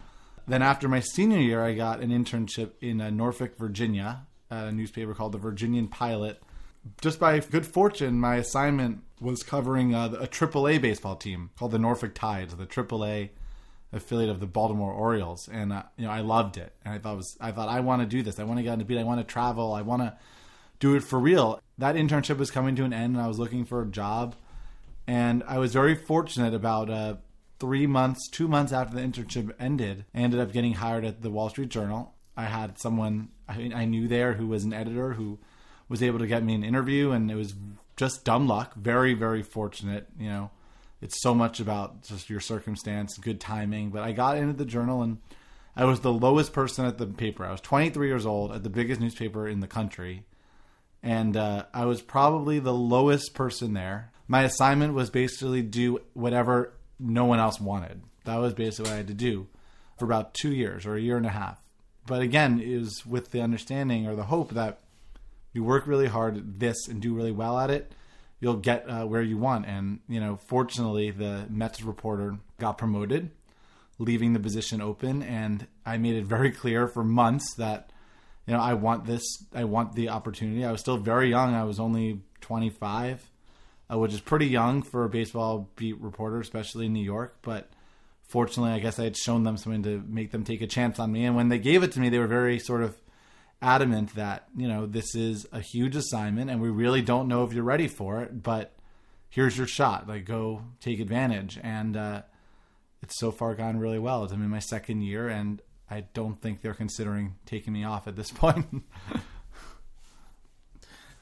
then 0.47 0.61
after 0.61 0.87
my 0.87 0.99
senior 0.99 1.39
year 1.39 1.63
I 1.63 1.73
got 1.73 1.99
an 1.99 2.11
internship 2.11 2.73
in 2.79 3.01
uh, 3.01 3.09
Norfolk 3.09 3.57
Virginia 3.57 4.27
at 4.51 4.67
a 4.67 4.71
newspaper 4.71 5.15
called 5.15 5.31
the 5.31 5.39
Virginian 5.39 5.87
Pilot 5.87 6.43
just 7.01 7.19
by 7.19 7.39
good 7.39 7.65
fortune 7.65 8.19
my 8.19 8.35
assignment 8.35 9.03
was 9.19 9.43
covering 9.43 9.93
uh, 9.93 10.09
a 10.19 10.27
AAA 10.27 10.81
baseball 10.81 11.15
team 11.15 11.51
called 11.57 11.71
the 11.71 11.79
Norfolk 11.79 12.13
Tides 12.15 12.55
the 12.55 12.65
AAA 12.65 13.29
affiliate 13.93 14.29
of 14.29 14.39
the 14.39 14.47
Baltimore 14.47 14.91
Orioles. 14.91 15.49
And 15.51 15.73
uh, 15.73 15.83
you 15.97 16.05
know 16.05 16.11
I 16.11 16.21
loved 16.21 16.57
it. 16.57 16.73
And 16.83 16.93
I 16.93 16.97
thought 16.97 17.17
was 17.17 17.37
I 17.39 17.51
thought 17.51 17.69
I 17.69 17.79
want 17.81 18.01
to 18.01 18.07
do 18.07 18.23
this. 18.23 18.39
I 18.39 18.43
want 18.43 18.59
to 18.59 18.63
get 18.63 18.71
on 18.71 18.79
the 18.79 18.85
beat. 18.85 18.97
I 18.97 19.03
want 19.03 19.19
to 19.19 19.31
travel. 19.31 19.73
I 19.73 19.81
want 19.81 20.01
to 20.01 20.17
do 20.79 20.95
it 20.95 21.03
for 21.03 21.19
real. 21.19 21.61
That 21.77 21.95
internship 21.95 22.37
was 22.37 22.51
coming 22.51 22.75
to 22.75 22.83
an 22.83 22.93
end 22.93 23.15
and 23.15 23.23
I 23.23 23.27
was 23.27 23.39
looking 23.39 23.65
for 23.65 23.81
a 23.81 23.85
job. 23.85 24.35
And 25.07 25.43
I 25.47 25.57
was 25.57 25.73
very 25.73 25.95
fortunate 25.95 26.53
about 26.53 26.89
uh, 26.89 27.15
three 27.59 27.85
months, 27.85 28.27
two 28.29 28.47
months 28.47 28.71
after 28.71 28.95
the 28.95 29.01
internship 29.01 29.53
ended, 29.59 30.05
I 30.15 30.19
ended 30.19 30.39
up 30.39 30.51
getting 30.51 30.73
hired 30.73 31.05
at 31.05 31.21
the 31.21 31.29
Wall 31.29 31.49
Street 31.49 31.69
Journal. 31.69 32.15
I 32.37 32.45
had 32.45 32.79
someone 32.79 33.29
I, 33.47 33.71
I 33.75 33.85
knew 33.85 34.07
there 34.07 34.33
who 34.33 34.47
was 34.47 34.63
an 34.63 34.73
editor 34.73 35.13
who 35.13 35.39
was 35.91 36.01
able 36.01 36.19
to 36.19 36.27
get 36.27 36.43
me 36.43 36.55
an 36.55 36.63
interview, 36.63 37.11
and 37.11 37.29
it 37.29 37.35
was 37.35 37.53
just 37.95 38.23
dumb 38.23 38.47
luck. 38.47 38.73
Very, 38.75 39.13
very 39.13 39.43
fortunate. 39.43 40.07
You 40.17 40.29
know, 40.29 40.51
it's 41.01 41.21
so 41.21 41.35
much 41.35 41.59
about 41.59 42.03
just 42.03 42.29
your 42.29 42.39
circumstance, 42.39 43.17
good 43.17 43.39
timing. 43.39 43.91
But 43.91 44.01
I 44.01 44.11
got 44.11 44.37
into 44.37 44.53
the 44.53 44.65
journal, 44.65 45.03
and 45.03 45.19
I 45.75 45.85
was 45.85 45.99
the 45.99 46.13
lowest 46.13 46.53
person 46.53 46.85
at 46.85 46.97
the 46.97 47.05
paper. 47.05 47.45
I 47.45 47.51
was 47.51 47.61
23 47.61 48.07
years 48.07 48.25
old 48.25 48.51
at 48.51 48.63
the 48.63 48.69
biggest 48.69 48.99
newspaper 48.99 49.47
in 49.47 49.59
the 49.59 49.67
country, 49.67 50.23
and 51.03 51.37
uh, 51.37 51.65
I 51.73 51.85
was 51.85 52.01
probably 52.01 52.59
the 52.59 52.73
lowest 52.73 53.35
person 53.35 53.73
there 53.73 54.11
my 54.31 54.43
assignment 54.43 54.93
was 54.93 55.09
basically 55.09 55.61
do 55.61 55.99
whatever 56.13 56.71
no 56.97 57.25
one 57.25 57.39
else 57.39 57.59
wanted. 57.59 58.01
That 58.23 58.37
was 58.37 58.53
basically 58.53 58.89
what 58.89 58.93
I 58.93 58.97
had 58.97 59.07
to 59.07 59.13
do 59.13 59.47
for 59.99 60.05
about 60.05 60.33
two 60.33 60.53
years 60.53 60.85
or 60.85 60.95
a 60.95 61.01
year 61.01 61.17
and 61.17 61.25
a 61.25 61.31
half. 61.31 61.61
But 62.07 62.21
again, 62.21 62.61
it 62.61 62.77
was 62.77 63.05
with 63.05 63.31
the 63.31 63.41
understanding 63.41 64.07
or 64.07 64.15
the 64.15 64.23
hope 64.23 64.53
that 64.53 64.79
you 65.53 65.63
work 65.63 65.87
really 65.87 66.07
hard 66.07 66.37
at 66.37 66.59
this 66.59 66.87
and 66.87 67.01
do 67.01 67.13
really 67.13 67.31
well 67.31 67.59
at 67.59 67.69
it, 67.69 67.93
you'll 68.39 68.57
get 68.57 68.89
uh, 68.89 69.05
where 69.05 69.21
you 69.21 69.37
want. 69.37 69.65
And 69.65 69.99
you 70.07 70.19
know, 70.19 70.37
fortunately, 70.47 71.11
the 71.11 71.45
Mets 71.49 71.81
reporter 71.81 72.37
got 72.59 72.77
promoted, 72.77 73.31
leaving 73.99 74.33
the 74.33 74.39
position 74.39 74.81
open, 74.81 75.21
and 75.23 75.67
I 75.85 75.97
made 75.97 76.15
it 76.15 76.25
very 76.25 76.51
clear 76.51 76.87
for 76.87 77.03
months 77.03 77.53
that 77.55 77.91
you 78.45 78.53
know 78.53 78.59
I 78.59 78.73
want 78.73 79.05
this, 79.05 79.23
I 79.53 79.65
want 79.65 79.93
the 79.93 80.09
opportunity. 80.09 80.65
I 80.65 80.71
was 80.71 80.81
still 80.81 80.97
very 80.97 81.29
young. 81.29 81.53
I 81.53 81.63
was 81.63 81.79
only 81.79 82.21
25 82.41 83.27
uh, 83.91 83.97
which 83.97 84.13
is 84.13 84.21
pretty 84.21 84.47
young 84.47 84.81
for 84.81 85.03
a 85.03 85.09
baseball 85.09 85.69
beat 85.75 85.99
reporter, 85.99 86.39
especially 86.39 86.85
in 86.85 86.93
New 86.93 87.03
York. 87.03 87.37
But 87.41 87.69
fortunately, 88.27 88.71
I 88.71 88.79
guess 88.79 88.99
I 88.99 89.03
had 89.03 89.17
shown 89.17 89.43
them 89.43 89.57
something 89.57 89.83
to 89.83 90.03
make 90.07 90.31
them 90.31 90.43
take 90.43 90.61
a 90.61 90.67
chance 90.67 90.99
on 90.99 91.11
me. 91.11 91.25
And 91.25 91.35
when 91.35 91.49
they 91.49 91.59
gave 91.59 91.83
it 91.83 91.91
to 91.93 91.99
me, 91.99 92.09
they 92.09 92.19
were 92.19 92.27
very 92.27 92.59
sort 92.59 92.83
of 92.83 92.95
adamant 93.61 94.15
that 94.15 94.47
you 94.55 94.67
know 94.67 94.85
this 94.85 95.15
is 95.15 95.45
a 95.51 95.61
huge 95.61 95.95
assignment, 95.95 96.49
and 96.49 96.61
we 96.61 96.69
really 96.69 97.01
don't 97.01 97.27
know 97.27 97.43
if 97.43 97.53
you're 97.53 97.63
ready 97.63 97.87
for 97.87 98.21
it, 98.21 98.43
but 98.43 98.73
here's 99.31 99.57
your 99.57 99.67
shot. 99.67 100.07
Like, 100.07 100.25
go 100.25 100.61
take 100.79 100.99
advantage. 100.99 101.59
And 101.63 101.97
uh, 101.97 102.21
it's 103.01 103.17
so 103.17 103.31
far 103.31 103.55
gone 103.55 103.79
really 103.79 103.97
well. 103.97 104.23
I'm 104.23 104.43
in 104.43 104.49
my 104.49 104.59
second 104.59 105.01
year, 105.01 105.27
and 105.27 105.61
I 105.89 106.01
don't 106.13 106.39
think 106.39 106.61
they're 106.61 106.75
considering 106.75 107.35
taking 107.47 107.73
me 107.73 107.83
off 107.83 108.07
at 108.07 108.15
this 108.15 108.29
point. 108.31 108.83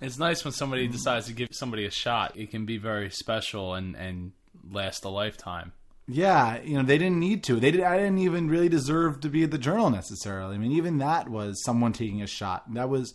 It's 0.02 0.18
nice 0.18 0.46
when 0.46 0.54
somebody 0.54 0.88
decides 0.88 1.28
to 1.28 1.34
give 1.34 1.50
somebody 1.52 1.86
a 1.86 1.92
shot. 1.92 2.38
It 2.38 2.52
can 2.52 2.66
be 2.66 2.78
very 2.78 3.10
special 3.10 3.74
and 3.76 3.96
and 3.96 4.32
last 4.72 5.04
a 5.04 5.10
lifetime. 5.10 5.74
Yeah, 6.10 6.60
you 6.62 6.76
know 6.76 6.84
they 6.84 6.98
didn't 6.98 7.20
need 7.20 7.44
to. 7.46 7.60
They 7.60 7.72
did. 7.72 7.82
I 7.82 7.98
didn't 7.98 8.20
even 8.20 8.50
really 8.50 8.70
deserve 8.70 9.20
to 9.22 9.30
be 9.30 9.44
at 9.44 9.52
the 9.52 9.58
journal 9.58 9.90
necessarily. 9.90 10.56
I 10.56 10.58
mean, 10.58 10.72
even 10.72 10.98
that 10.98 11.30
was 11.30 11.64
someone 11.64 11.94
taking 11.94 12.22
a 12.22 12.28
shot. 12.28 12.74
That 12.74 12.90
was, 12.90 13.14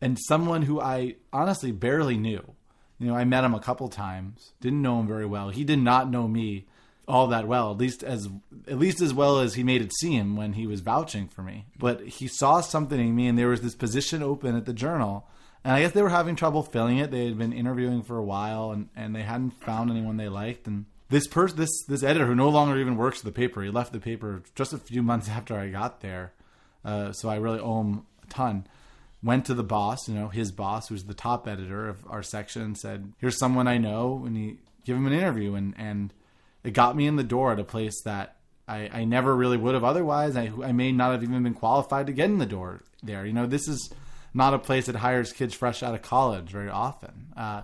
and 0.00 0.18
someone 0.18 0.62
who 0.62 0.80
I 0.80 1.16
honestly 1.32 1.70
barely 1.70 2.16
knew. 2.16 2.54
You 2.98 3.08
know, 3.08 3.14
I 3.14 3.24
met 3.24 3.44
him 3.44 3.54
a 3.54 3.60
couple 3.60 3.88
times. 3.88 4.52
Didn't 4.60 4.82
know 4.82 5.00
him 5.00 5.06
very 5.06 5.26
well. 5.26 5.50
He 5.50 5.64
did 5.64 5.78
not 5.78 6.10
know 6.10 6.26
me 6.26 6.66
all 7.06 7.28
that 7.28 7.46
well. 7.46 7.70
At 7.70 7.78
least 7.78 8.02
as 8.02 8.28
at 8.66 8.78
least 8.78 9.00
as 9.00 9.14
well 9.14 9.38
as 9.38 9.54
he 9.54 9.62
made 9.62 9.82
it 9.82 9.94
seem 9.94 10.36
when 10.36 10.54
he 10.54 10.66
was 10.66 10.80
vouching 10.80 11.28
for 11.28 11.42
me. 11.42 11.66
But 11.78 12.00
he 12.02 12.26
saw 12.26 12.60
something 12.60 12.98
in 12.98 13.14
me, 13.14 13.28
and 13.28 13.38
there 13.38 13.48
was 13.48 13.60
this 13.60 13.76
position 13.76 14.22
open 14.22 14.56
at 14.56 14.64
the 14.64 14.74
journal 14.74 15.28
and 15.64 15.72
I 15.72 15.80
guess 15.80 15.92
they 15.92 16.02
were 16.02 16.10
having 16.10 16.36
trouble 16.36 16.62
filling 16.62 16.98
it. 16.98 17.10
They 17.10 17.24
had 17.24 17.38
been 17.38 17.54
interviewing 17.54 18.02
for 18.02 18.18
a 18.18 18.24
while, 18.24 18.70
and, 18.70 18.90
and 18.94 19.16
they 19.16 19.22
hadn't 19.22 19.62
found 19.62 19.90
anyone 19.90 20.18
they 20.18 20.28
liked. 20.28 20.66
And 20.66 20.84
this 21.10 21.26
person, 21.26 21.56
this 21.56 21.84
this 21.86 22.02
editor, 22.02 22.26
who 22.26 22.34
no 22.34 22.48
longer 22.48 22.78
even 22.78 22.96
works 22.96 23.20
the 23.20 23.32
paper, 23.32 23.62
he 23.62 23.70
left 23.70 23.92
the 23.92 24.00
paper 24.00 24.42
just 24.54 24.72
a 24.72 24.78
few 24.78 25.02
months 25.10 25.28
after 25.28 25.56
I 25.56 25.68
got 25.68 26.00
there. 26.00 26.32
Uh, 26.84 27.12
so 27.12 27.28
I 27.28 27.36
really 27.36 27.60
owe 27.60 27.80
him 27.80 28.06
a 28.22 28.26
ton. 28.26 28.66
Went 29.22 29.46
to 29.46 29.54
the 29.54 29.64
boss, 29.64 30.06
you 30.06 30.14
know, 30.14 30.28
his 30.28 30.52
boss, 30.52 30.88
who's 30.88 31.04
the 31.04 31.14
top 31.14 31.48
editor 31.48 31.88
of 31.88 32.04
our 32.08 32.22
section, 32.22 32.62
and 32.62 32.76
said, 32.76 33.12
"Here's 33.18 33.38
someone 33.38 33.66
I 33.66 33.78
know," 33.78 34.22
and 34.26 34.36
he 34.36 34.58
give 34.84 34.96
him 34.96 35.06
an 35.06 35.12
interview, 35.12 35.54
and 35.54 35.74
and 35.78 36.12
it 36.62 36.72
got 36.72 36.96
me 36.96 37.06
in 37.06 37.16
the 37.16 37.22
door 37.22 37.52
at 37.52 37.60
a 37.60 37.64
place 37.64 38.02
that 38.04 38.36
I, 38.68 38.90
I 38.92 39.04
never 39.04 39.34
really 39.34 39.56
would 39.56 39.74
have 39.74 39.84
otherwise. 39.84 40.36
I 40.36 40.52
I 40.62 40.72
may 40.72 40.92
not 40.92 41.12
have 41.12 41.22
even 41.22 41.42
been 41.42 41.54
qualified 41.54 42.06
to 42.06 42.12
get 42.12 42.26
in 42.30 42.38
the 42.38 42.46
door 42.46 42.82
there. 43.02 43.24
You 43.24 43.32
know, 43.32 43.46
this 43.46 43.66
is 43.68 43.92
not 44.34 44.52
a 44.54 44.58
place 44.58 44.86
that 44.86 44.96
hires 44.96 45.32
kids 45.32 45.54
fresh 45.54 45.82
out 45.82 45.94
of 45.94 46.02
college 46.02 46.50
very 46.50 46.68
often. 46.68 47.28
Uh, 47.36 47.62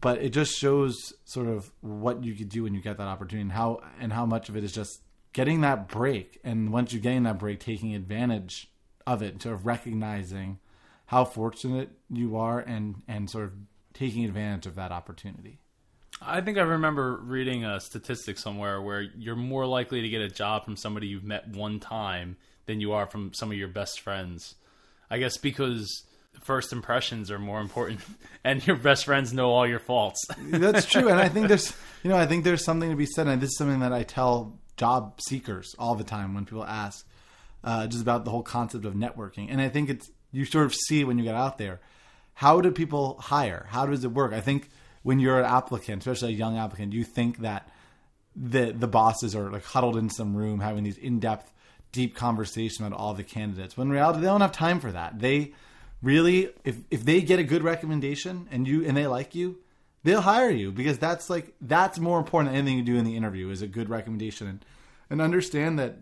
but 0.00 0.22
it 0.22 0.30
just 0.30 0.56
shows 0.56 1.14
sort 1.24 1.48
of 1.48 1.70
what 1.80 2.24
you 2.24 2.34
could 2.34 2.48
do 2.48 2.62
when 2.62 2.74
you 2.74 2.80
get 2.80 2.98
that 2.98 3.06
opportunity 3.06 3.42
and 3.42 3.52
how 3.52 3.80
and 4.00 4.12
how 4.12 4.26
much 4.26 4.48
of 4.48 4.56
it 4.56 4.64
is 4.64 4.72
just 4.72 5.00
getting 5.32 5.60
that 5.60 5.88
break 5.88 6.40
and 6.44 6.72
once 6.72 6.92
you 6.92 7.00
gain 7.00 7.22
that 7.24 7.38
break 7.38 7.60
taking 7.60 7.94
advantage 7.94 8.70
of 9.06 9.22
it 9.22 9.40
sort 9.42 9.54
of 9.54 9.66
recognizing 9.66 10.58
how 11.06 11.24
fortunate 11.24 11.90
you 12.10 12.36
are 12.36 12.60
and 12.60 13.02
and 13.08 13.30
sort 13.30 13.44
of 13.44 13.52
taking 13.94 14.24
advantage 14.24 14.66
of 14.66 14.74
that 14.74 14.92
opportunity. 14.92 15.58
I 16.20 16.40
think 16.40 16.58
I 16.58 16.62
remember 16.62 17.16
reading 17.16 17.64
a 17.64 17.80
statistic 17.80 18.38
somewhere 18.38 18.80
where 18.80 19.02
you're 19.02 19.36
more 19.36 19.66
likely 19.66 20.02
to 20.02 20.08
get 20.08 20.22
a 20.22 20.28
job 20.28 20.64
from 20.64 20.76
somebody 20.76 21.06
you've 21.06 21.24
met 21.24 21.48
one 21.48 21.78
time 21.78 22.36
than 22.66 22.80
you 22.80 22.92
are 22.92 23.06
from 23.06 23.32
some 23.32 23.50
of 23.50 23.56
your 23.56 23.68
best 23.68 24.00
friends. 24.00 24.54
I 25.10 25.18
guess 25.18 25.36
because 25.36 26.04
first 26.42 26.72
impressions 26.72 27.30
are 27.30 27.38
more 27.38 27.60
important 27.60 28.00
and 28.44 28.64
your 28.66 28.76
best 28.76 29.04
friends 29.04 29.32
know 29.32 29.50
all 29.50 29.66
your 29.66 29.78
faults. 29.78 30.24
That's 30.38 30.86
true. 30.86 31.08
And 31.08 31.18
I 31.18 31.28
think 31.28 31.48
there's, 31.48 31.72
you 32.02 32.10
know, 32.10 32.16
I 32.16 32.26
think 32.26 32.44
there's 32.44 32.64
something 32.64 32.90
to 32.90 32.96
be 32.96 33.06
said. 33.06 33.26
And 33.26 33.40
this 33.40 33.50
is 33.50 33.58
something 33.58 33.80
that 33.80 33.92
I 33.92 34.02
tell 34.02 34.58
job 34.76 35.20
seekers 35.20 35.74
all 35.78 35.94
the 35.94 36.04
time 36.04 36.34
when 36.34 36.44
people 36.44 36.64
ask 36.64 37.06
uh, 37.64 37.86
just 37.86 38.02
about 38.02 38.24
the 38.24 38.30
whole 38.30 38.42
concept 38.42 38.84
of 38.84 38.94
networking. 38.94 39.48
And 39.50 39.60
I 39.60 39.68
think 39.68 39.90
it's, 39.90 40.10
you 40.32 40.44
sort 40.44 40.66
of 40.66 40.74
see 40.74 41.04
when 41.04 41.18
you 41.18 41.24
get 41.24 41.34
out 41.34 41.58
there, 41.58 41.80
how 42.34 42.60
do 42.60 42.70
people 42.70 43.18
hire? 43.18 43.66
How 43.70 43.86
does 43.86 44.04
it 44.04 44.12
work? 44.12 44.32
I 44.32 44.40
think 44.40 44.68
when 45.02 45.18
you're 45.20 45.38
an 45.38 45.46
applicant, 45.46 46.02
especially 46.02 46.34
a 46.34 46.36
young 46.36 46.58
applicant, 46.58 46.92
you 46.92 47.04
think 47.04 47.38
that 47.38 47.68
the 48.36 48.72
the 48.72 48.86
bosses 48.86 49.34
are 49.34 49.50
like 49.50 49.64
huddled 49.64 49.96
in 49.96 50.10
some 50.10 50.36
room 50.36 50.60
having 50.60 50.84
these 50.84 50.98
in-depth 50.98 51.50
deep 51.92 52.14
conversation 52.14 52.84
about 52.84 52.98
all 52.98 53.14
the 53.14 53.24
candidates. 53.24 53.76
When 53.76 53.88
in 53.88 53.92
reality 53.92 54.20
they 54.20 54.26
don't 54.26 54.42
have 54.42 54.52
time 54.52 54.80
for 54.80 54.92
that. 54.92 55.18
They 55.18 55.54
really 56.02 56.50
if 56.64 56.78
if 56.90 57.04
they 57.04 57.20
get 57.20 57.38
a 57.38 57.44
good 57.44 57.62
recommendation 57.62 58.48
and 58.50 58.66
you 58.66 58.84
and 58.84 58.96
they 58.96 59.06
like 59.06 59.34
you, 59.34 59.58
they'll 60.04 60.20
hire 60.22 60.50
you 60.50 60.72
because 60.72 60.98
that's 60.98 61.28
like 61.30 61.54
that's 61.60 61.98
more 61.98 62.18
important 62.18 62.52
than 62.52 62.58
anything 62.58 62.78
you 62.78 62.84
do 62.84 62.96
in 62.96 63.04
the 63.04 63.16
interview 63.16 63.50
is 63.50 63.62
a 63.62 63.66
good 63.66 63.88
recommendation. 63.88 64.46
And 64.46 64.64
and 65.08 65.20
understand 65.20 65.78
that 65.78 65.96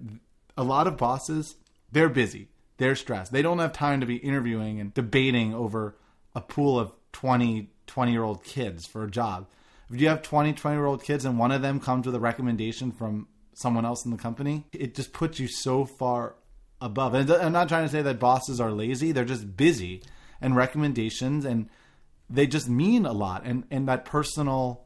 a 0.56 0.64
lot 0.64 0.86
of 0.86 0.96
bosses 0.96 1.56
they're 1.92 2.08
busy. 2.08 2.48
They're 2.78 2.96
stressed. 2.96 3.32
They 3.32 3.42
don't 3.42 3.60
have 3.60 3.72
time 3.72 4.00
to 4.00 4.06
be 4.06 4.16
interviewing 4.16 4.80
and 4.80 4.92
debating 4.92 5.54
over 5.54 5.96
a 6.34 6.40
pool 6.40 6.78
of 6.78 6.92
20 7.12 7.70
20 7.86 8.12
year 8.12 8.24
old 8.24 8.42
kids 8.42 8.86
for 8.86 9.04
a 9.04 9.10
job. 9.10 9.46
If 9.90 10.00
you 10.00 10.08
have 10.08 10.22
20 10.22 10.54
20 10.54 10.76
year 10.76 10.86
old 10.86 11.02
kids 11.02 11.24
and 11.24 11.38
one 11.38 11.52
of 11.52 11.62
them 11.62 11.80
comes 11.80 12.06
with 12.06 12.14
a 12.14 12.20
recommendation 12.20 12.90
from 12.90 13.28
someone 13.54 13.84
else 13.84 14.04
in 14.04 14.10
the 14.10 14.16
company 14.16 14.64
it 14.72 14.94
just 14.94 15.12
puts 15.12 15.38
you 15.38 15.46
so 15.46 15.84
far 15.84 16.34
above. 16.84 17.14
And 17.14 17.30
i'm 17.32 17.52
not 17.52 17.68
trying 17.68 17.86
to 17.86 17.90
say 17.90 18.02
that 18.02 18.20
bosses 18.20 18.60
are 18.60 18.70
lazy. 18.70 19.10
They're 19.10 19.24
just 19.24 19.56
busy 19.56 20.02
and 20.40 20.54
recommendations 20.54 21.44
and 21.44 21.68
they 22.28 22.46
just 22.46 22.68
mean 22.68 23.06
a 23.06 23.12
lot. 23.12 23.42
And 23.44 23.64
and 23.70 23.88
that 23.88 24.04
personal 24.04 24.84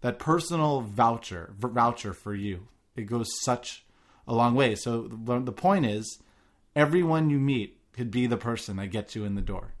that 0.00 0.18
personal 0.18 0.80
voucher 0.80 1.54
voucher 1.58 2.12
for 2.12 2.34
you 2.34 2.68
it 2.94 3.04
goes 3.04 3.28
such 3.42 3.84
a 4.26 4.34
long 4.34 4.54
way. 4.54 4.74
So 4.74 5.08
the, 5.10 5.52
point 5.52 5.86
is 5.86 6.20
everyone 6.76 7.30
you 7.30 7.38
meet 7.38 7.80
could 7.92 8.10
be 8.10 8.26
the 8.26 8.36
person 8.36 8.76
that 8.76 8.88
gets 8.88 9.16
you 9.16 9.24
in 9.24 9.34
the 9.34 9.42
door. 9.42 9.74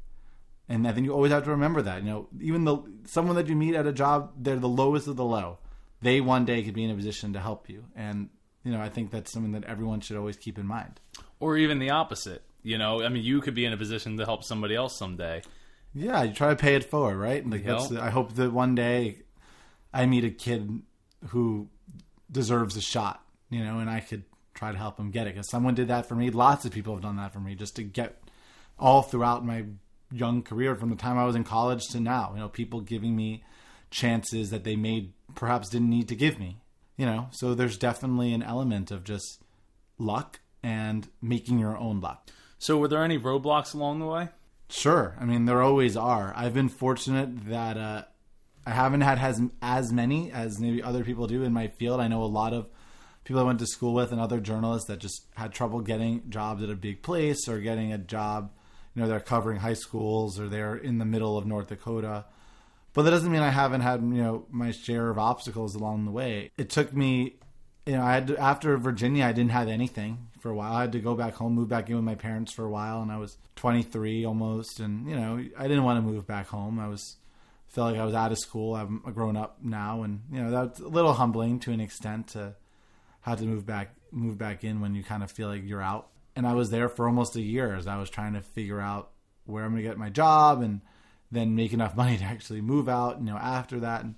And 0.68 0.86
i 0.88 0.92
think 0.92 1.06
you 1.06 1.12
always 1.12 1.32
have 1.32 1.44
to 1.44 1.50
remember 1.50 1.82
that 1.82 2.02
you 2.02 2.10
know 2.10 2.28
even 2.40 2.64
the 2.64 2.78
someone 3.04 3.36
that 3.36 3.46
you 3.46 3.54
meet 3.54 3.74
at 3.74 3.86
a 3.86 3.92
job 3.92 4.32
they're 4.36 4.56
the 4.56 4.68
lowest 4.68 5.06
of 5.06 5.16
the 5.16 5.24
low. 5.24 5.58
They 6.00 6.20
one 6.20 6.44
day 6.44 6.64
could 6.64 6.74
be 6.74 6.82
in 6.82 6.90
a 6.90 6.96
position 6.96 7.32
to 7.34 7.40
help 7.40 7.68
you. 7.68 7.84
And 7.94 8.30
you 8.64 8.72
know 8.72 8.80
i 8.80 8.88
think 8.88 9.10
that's 9.10 9.32
something 9.32 9.52
that 9.52 9.64
everyone 9.64 10.00
should 10.00 10.16
always 10.16 10.36
keep 10.36 10.58
in 10.58 10.66
mind 10.66 11.00
or 11.42 11.56
even 11.56 11.78
the 11.78 11.90
opposite 11.90 12.42
you 12.62 12.78
know 12.78 13.02
i 13.02 13.08
mean 13.08 13.24
you 13.24 13.40
could 13.40 13.54
be 13.54 13.64
in 13.64 13.72
a 13.72 13.76
position 13.76 14.16
to 14.16 14.24
help 14.24 14.42
somebody 14.44 14.74
else 14.74 14.96
someday 14.96 15.42
yeah, 15.94 16.22
you 16.22 16.32
try 16.32 16.48
to 16.48 16.56
pay 16.56 16.74
it 16.74 16.84
forward, 16.84 17.16
right? 17.16 17.48
Like 17.48 17.64
that's 17.64 17.88
the, 17.88 18.02
I 18.02 18.10
hope 18.10 18.34
that 18.36 18.52
one 18.52 18.74
day 18.74 19.22
I 19.92 20.06
meet 20.06 20.24
a 20.24 20.30
kid 20.30 20.82
who 21.28 21.68
deserves 22.30 22.76
a 22.76 22.80
shot, 22.80 23.22
you 23.50 23.62
know, 23.62 23.78
and 23.78 23.90
I 23.90 24.00
could 24.00 24.24
try 24.54 24.72
to 24.72 24.78
help 24.78 24.98
him 24.98 25.10
get 25.10 25.26
it 25.26 25.34
because 25.34 25.50
someone 25.50 25.74
did 25.74 25.88
that 25.88 26.06
for 26.06 26.14
me. 26.14 26.30
Lots 26.30 26.64
of 26.64 26.72
people 26.72 26.94
have 26.94 27.02
done 27.02 27.16
that 27.16 27.32
for 27.32 27.40
me 27.40 27.54
just 27.54 27.76
to 27.76 27.82
get 27.82 28.22
all 28.78 29.02
throughout 29.02 29.44
my 29.44 29.66
young 30.10 30.42
career 30.42 30.74
from 30.74 30.88
the 30.88 30.96
time 30.96 31.18
I 31.18 31.24
was 31.24 31.36
in 31.36 31.44
college 31.44 31.86
to 31.88 32.00
now. 32.00 32.32
You 32.34 32.40
know, 32.40 32.48
people 32.48 32.80
giving 32.80 33.14
me 33.14 33.44
chances 33.90 34.50
that 34.50 34.64
they 34.64 34.76
made 34.76 35.12
perhaps 35.34 35.68
didn't 35.68 35.90
need 35.90 36.08
to 36.08 36.16
give 36.16 36.38
me. 36.38 36.58
You 36.96 37.06
know, 37.06 37.28
so 37.32 37.54
there's 37.54 37.76
definitely 37.76 38.32
an 38.32 38.42
element 38.42 38.90
of 38.90 39.04
just 39.04 39.42
luck 39.98 40.40
and 40.62 41.08
making 41.20 41.58
your 41.58 41.76
own 41.76 42.00
luck. 42.00 42.28
So, 42.58 42.78
were 42.78 42.88
there 42.88 43.02
any 43.02 43.18
roadblocks 43.18 43.74
along 43.74 43.98
the 43.98 44.06
way? 44.06 44.28
Sure. 44.68 45.16
I 45.20 45.24
mean, 45.24 45.44
there 45.44 45.60
always 45.60 45.96
are. 45.96 46.32
I've 46.36 46.54
been 46.54 46.68
fortunate 46.68 47.48
that 47.48 47.76
uh, 47.76 48.04
I 48.66 48.70
haven't 48.70 49.02
had 49.02 49.18
as 49.18 49.40
as 49.60 49.92
many 49.92 50.30
as 50.30 50.58
maybe 50.60 50.82
other 50.82 51.04
people 51.04 51.26
do 51.26 51.42
in 51.42 51.52
my 51.52 51.68
field. 51.68 52.00
I 52.00 52.08
know 52.08 52.22
a 52.22 52.24
lot 52.24 52.54
of 52.54 52.68
people 53.24 53.40
I 53.40 53.44
went 53.44 53.58
to 53.58 53.66
school 53.66 53.94
with 53.94 54.12
and 54.12 54.20
other 54.20 54.40
journalists 54.40 54.88
that 54.88 54.98
just 54.98 55.26
had 55.34 55.52
trouble 55.52 55.80
getting 55.80 56.30
jobs 56.30 56.62
at 56.62 56.70
a 56.70 56.74
big 56.74 57.02
place 57.02 57.48
or 57.48 57.60
getting 57.60 57.92
a 57.92 57.98
job. 57.98 58.50
You 58.94 59.02
know, 59.02 59.08
they're 59.08 59.20
covering 59.20 59.58
high 59.58 59.74
schools 59.74 60.38
or 60.38 60.48
they're 60.48 60.76
in 60.76 60.98
the 60.98 61.04
middle 61.04 61.36
of 61.36 61.46
North 61.46 61.68
Dakota. 61.68 62.26
But 62.92 63.02
that 63.02 63.10
doesn't 63.10 63.32
mean 63.32 63.42
I 63.42 63.50
haven't 63.50 63.80
had 63.80 64.00
you 64.00 64.22
know 64.22 64.46
my 64.50 64.70
share 64.70 65.08
of 65.08 65.18
obstacles 65.18 65.74
along 65.74 66.04
the 66.04 66.10
way. 66.10 66.50
It 66.56 66.70
took 66.70 66.92
me, 66.92 67.36
you 67.86 67.94
know, 67.94 68.02
I 68.02 68.14
had 68.14 68.28
to, 68.28 68.38
after 68.38 68.76
Virginia, 68.76 69.24
I 69.24 69.32
didn't 69.32 69.50
have 69.50 69.68
anything 69.68 70.28
for 70.40 70.50
a 70.50 70.54
while. 70.54 70.72
I 70.72 70.82
had 70.82 70.92
to 70.92 71.00
go 71.00 71.14
back 71.14 71.34
home, 71.34 71.54
move 71.54 71.68
back 71.68 71.88
in 71.88 71.96
with 71.96 72.04
my 72.04 72.14
parents 72.14 72.52
for 72.52 72.64
a 72.64 72.70
while, 72.70 73.02
and 73.02 73.10
I 73.10 73.18
was 73.18 73.38
23 73.56 74.24
almost, 74.24 74.80
and 74.80 75.08
you 75.08 75.16
know 75.16 75.44
I 75.58 75.68
didn't 75.68 75.84
want 75.84 75.98
to 75.98 76.02
move 76.02 76.26
back 76.26 76.48
home. 76.48 76.78
I 76.78 76.88
was 76.88 77.16
felt 77.68 77.92
like 77.92 78.00
I 78.00 78.04
was 78.04 78.14
out 78.14 78.32
of 78.32 78.38
school. 78.38 78.76
I'm 78.76 79.02
a 79.06 79.12
grown 79.12 79.36
up 79.36 79.58
now, 79.62 80.02
and 80.02 80.22
you 80.30 80.42
know 80.42 80.50
that's 80.50 80.80
a 80.80 80.88
little 80.88 81.14
humbling 81.14 81.58
to 81.60 81.72
an 81.72 81.80
extent 81.80 82.28
to 82.28 82.54
have 83.22 83.38
to 83.38 83.44
move 83.44 83.66
back 83.66 83.94
move 84.10 84.38
back 84.38 84.62
in 84.62 84.80
when 84.80 84.94
you 84.94 85.02
kind 85.02 85.22
of 85.22 85.30
feel 85.30 85.48
like 85.48 85.62
you're 85.64 85.82
out. 85.82 86.08
And 86.36 86.46
I 86.46 86.54
was 86.54 86.70
there 86.70 86.88
for 86.88 87.06
almost 87.06 87.36
a 87.36 87.42
year 87.42 87.74
as 87.74 87.86
I 87.86 87.98
was 87.98 88.10
trying 88.10 88.34
to 88.34 88.42
figure 88.42 88.80
out 88.80 89.10
where 89.44 89.64
I'm 89.64 89.72
going 89.72 89.82
to 89.82 89.88
get 89.88 89.98
my 89.98 90.10
job 90.10 90.62
and 90.62 90.80
then 91.30 91.56
make 91.56 91.72
enough 91.72 91.96
money 92.02 92.16
to 92.18 92.24
actually 92.24 92.60
move 92.60 92.88
out. 92.88 93.18
You 93.18 93.26
know 93.26 93.36
after 93.36 93.80
that, 93.80 94.02
and 94.02 94.14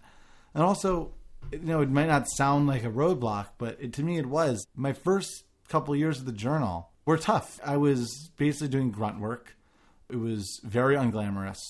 and 0.53 0.63
also 0.63 1.13
you 1.53 1.59
know 1.61 1.81
it 1.81 1.91
might 1.91 2.09
not 2.09 2.29
sound 2.29 2.67
like 2.67 2.85
a 2.85 2.91
roadblock, 2.91 3.49
but 3.59 3.79
it, 3.81 3.93
to 3.95 4.03
me 4.03 4.19
it 4.19 4.27
was 4.27 4.67
my 4.75 4.93
first 4.93 5.45
couple 5.69 5.95
years 5.97 6.19
of 6.19 6.27
the 6.27 6.33
journal 6.33 6.91
were 7.05 7.19
tough. 7.19 7.61
I 7.65 7.77
was 7.77 8.31
basically 8.37 8.69
doing 8.69 8.91
grunt 8.91 9.21
work. 9.21 9.57
It 10.09 10.17
was 10.17 10.61
very 10.65 10.97
unglamorous. 10.97 11.61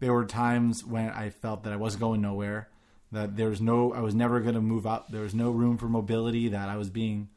There 0.00 0.12
were 0.12 0.24
times 0.24 0.84
when 0.84 1.10
I 1.10 1.30
felt 1.30 1.64
that 1.64 1.72
I 1.72 1.76
wasn't 1.76 2.00
going 2.00 2.22
nowhere, 2.22 2.68
that 3.12 3.36
there 3.36 3.48
was 3.48 3.60
no, 3.60 3.92
I 3.92 4.00
was 4.00 4.14
never 4.14 4.40
going 4.40 4.54
to 4.54 4.60
move 4.60 4.86
up. 4.86 5.10
There 5.10 5.22
was 5.22 5.34
no 5.34 5.50
room 5.50 5.76
for 5.76 5.88
mobility. 5.88 6.48
That 6.48 6.68
I 6.68 6.76
was 6.76 6.90
being, 6.90 7.28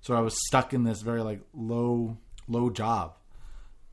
so 0.00 0.14
I 0.14 0.20
was 0.20 0.34
stuck 0.46 0.72
in 0.72 0.84
this 0.84 1.02
very 1.02 1.22
like 1.22 1.40
low, 1.52 2.16
low 2.46 2.70
job, 2.70 3.16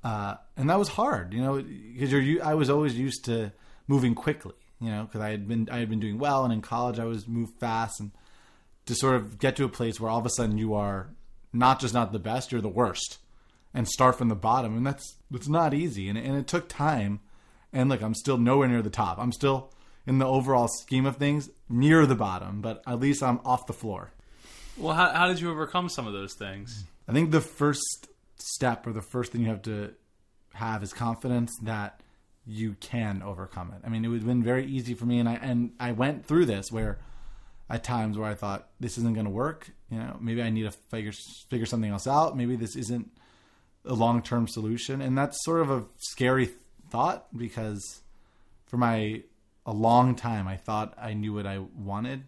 uh, 0.03 0.35
and 0.55 0.69
that 0.69 0.79
was 0.79 0.89
hard, 0.89 1.33
you 1.33 1.41
know, 1.41 1.61
because 1.61 2.11
you're. 2.11 2.43
I 2.43 2.53
was 2.53 2.69
always 2.69 2.97
used 2.97 3.25
to 3.25 3.51
moving 3.87 4.15
quickly, 4.15 4.53
you 4.79 4.89
know, 4.89 5.03
because 5.03 5.21
I 5.21 5.29
had 5.29 5.47
been 5.47 5.69
I 5.71 5.79
had 5.79 5.89
been 5.89 5.99
doing 5.99 6.17
well, 6.17 6.43
and 6.43 6.53
in 6.53 6.61
college 6.61 6.99
I 6.99 7.05
was 7.05 7.27
moved 7.27 7.59
fast, 7.59 7.99
and 7.99 8.11
to 8.85 8.95
sort 8.95 9.15
of 9.15 9.39
get 9.39 9.55
to 9.55 9.65
a 9.65 9.69
place 9.69 9.99
where 9.99 10.09
all 10.09 10.19
of 10.19 10.25
a 10.25 10.29
sudden 10.29 10.57
you 10.57 10.73
are 10.73 11.09
not 11.53 11.79
just 11.79 11.93
not 11.93 12.11
the 12.11 12.19
best, 12.19 12.51
you're 12.51 12.61
the 12.61 12.69
worst, 12.69 13.19
and 13.73 13.87
start 13.87 14.17
from 14.17 14.29
the 14.29 14.35
bottom. 14.35 14.75
And 14.77 14.85
that's 14.85 15.15
it's 15.33 15.47
not 15.47 15.73
easy, 15.73 16.09
and 16.09 16.17
and 16.17 16.37
it 16.37 16.47
took 16.47 16.67
time. 16.67 17.19
And 17.73 17.89
look, 17.89 18.01
I'm 18.01 18.15
still 18.15 18.37
nowhere 18.37 18.69
near 18.69 18.81
the 18.81 18.89
top. 18.89 19.17
I'm 19.19 19.33
still 19.33 19.71
in 20.07 20.19
the 20.19 20.27
overall 20.27 20.67
scheme 20.67 21.05
of 21.05 21.17
things 21.17 21.49
near 21.67 22.05
the 22.05 22.15
bottom, 22.15 22.61
but 22.61 22.81
at 22.87 22.99
least 22.99 23.23
I'm 23.23 23.39
off 23.43 23.67
the 23.67 23.73
floor. 23.73 24.11
Well, 24.77 24.93
how, 24.93 25.09
how 25.11 25.27
did 25.27 25.39
you 25.39 25.49
overcome 25.49 25.89
some 25.89 26.05
of 26.05 26.13
those 26.13 26.35
things? 26.35 26.85
I 27.07 27.13
think 27.13 27.31
the 27.31 27.41
first 27.41 28.07
step 28.37 28.85
or 28.85 28.93
the 28.93 29.01
first 29.01 29.31
thing 29.31 29.41
you 29.41 29.47
have 29.47 29.63
to 29.63 29.93
have 30.53 30.83
is 30.83 30.93
confidence 30.93 31.51
that 31.63 32.01
you 32.45 32.75
can 32.79 33.23
overcome 33.23 33.73
it. 33.75 33.85
I 33.85 33.89
mean, 33.89 34.05
it 34.05 34.09
would 34.09 34.19
have 34.19 34.27
been 34.27 34.43
very 34.43 34.65
easy 34.65 34.93
for 34.93 35.05
me, 35.05 35.19
and 35.19 35.27
I 35.27 35.35
and 35.35 35.71
I 35.79 35.91
went 35.91 36.25
through 36.25 36.45
this 36.45 36.71
where 36.71 36.99
at 37.69 37.83
times 37.83 38.17
where 38.17 38.29
I 38.29 38.35
thought 38.35 38.67
this 38.79 38.97
isn't 38.97 39.13
going 39.13 39.25
to 39.25 39.31
work. 39.31 39.71
You 39.89 39.99
know, 39.99 40.17
maybe 40.19 40.41
I 40.41 40.49
need 40.49 40.63
to 40.63 40.71
figure 40.71 41.13
figure 41.49 41.65
something 41.65 41.91
else 41.91 42.07
out. 42.07 42.37
Maybe 42.37 42.55
this 42.55 42.75
isn't 42.75 43.11
a 43.85 43.93
long 43.93 44.21
term 44.21 44.47
solution, 44.47 45.01
and 45.01 45.17
that's 45.17 45.43
sort 45.43 45.61
of 45.61 45.71
a 45.71 45.83
scary 45.99 46.51
thought 46.89 47.27
because 47.35 48.01
for 48.67 48.77
my 48.77 49.23
a 49.65 49.73
long 49.73 50.15
time 50.15 50.47
I 50.47 50.57
thought 50.57 50.93
I 50.97 51.13
knew 51.13 51.33
what 51.33 51.47
I 51.47 51.59
wanted, 51.75 52.23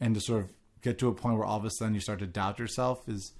and 0.00 0.14
to 0.14 0.20
sort 0.20 0.44
of 0.44 0.52
get 0.82 0.98
to 1.00 1.08
a 1.08 1.14
point 1.14 1.36
where 1.36 1.46
all 1.46 1.58
of 1.58 1.64
a 1.64 1.70
sudden 1.70 1.94
you 1.94 2.00
start 2.00 2.20
to 2.20 2.26
doubt 2.26 2.60
yourself 2.60 3.08
is 3.08 3.32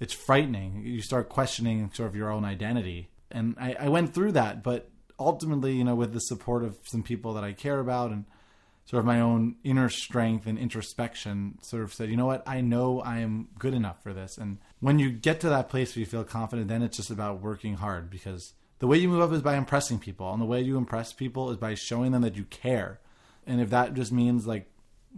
it's 0.00 0.12
frightening. 0.12 0.82
You 0.84 1.00
start 1.00 1.28
questioning 1.28 1.90
sort 1.94 2.08
of 2.08 2.16
your 2.16 2.30
own 2.32 2.44
identity, 2.44 3.10
and 3.30 3.54
I, 3.60 3.76
I 3.78 3.88
went 3.88 4.14
through 4.14 4.32
that, 4.32 4.64
but 4.64 4.90
ultimately, 5.18 5.74
you 5.74 5.84
know, 5.84 5.94
with 5.94 6.12
the 6.12 6.20
support 6.20 6.64
of 6.64 6.78
some 6.84 7.02
people 7.02 7.34
that 7.34 7.44
I 7.44 7.52
care 7.52 7.80
about 7.80 8.10
and 8.10 8.24
sort 8.84 9.00
of 9.00 9.06
my 9.06 9.20
own 9.20 9.56
inner 9.62 9.88
strength 9.88 10.46
and 10.46 10.58
introspection 10.58 11.58
sort 11.62 11.82
of 11.82 11.92
said, 11.92 12.10
you 12.10 12.16
know 12.16 12.26
what, 12.26 12.42
I 12.46 12.60
know 12.60 13.00
I 13.00 13.18
am 13.18 13.48
good 13.58 13.74
enough 13.74 14.02
for 14.02 14.12
this. 14.12 14.38
And 14.38 14.58
when 14.80 14.98
you 14.98 15.10
get 15.10 15.40
to 15.40 15.48
that 15.50 15.68
place 15.68 15.94
where 15.94 16.00
you 16.00 16.06
feel 16.06 16.24
confident, 16.24 16.68
then 16.68 16.82
it's 16.82 16.96
just 16.96 17.10
about 17.10 17.40
working 17.40 17.74
hard 17.74 18.10
because 18.10 18.54
the 18.80 18.86
way 18.86 18.98
you 18.98 19.08
move 19.08 19.22
up 19.22 19.32
is 19.32 19.42
by 19.42 19.56
impressing 19.56 19.98
people. 19.98 20.32
And 20.32 20.42
the 20.42 20.46
way 20.46 20.60
you 20.60 20.76
impress 20.76 21.12
people 21.12 21.50
is 21.50 21.56
by 21.56 21.74
showing 21.74 22.12
them 22.12 22.22
that 22.22 22.36
you 22.36 22.44
care. 22.44 23.00
And 23.46 23.60
if 23.60 23.70
that 23.70 23.94
just 23.94 24.12
means 24.12 24.46
like 24.46 24.68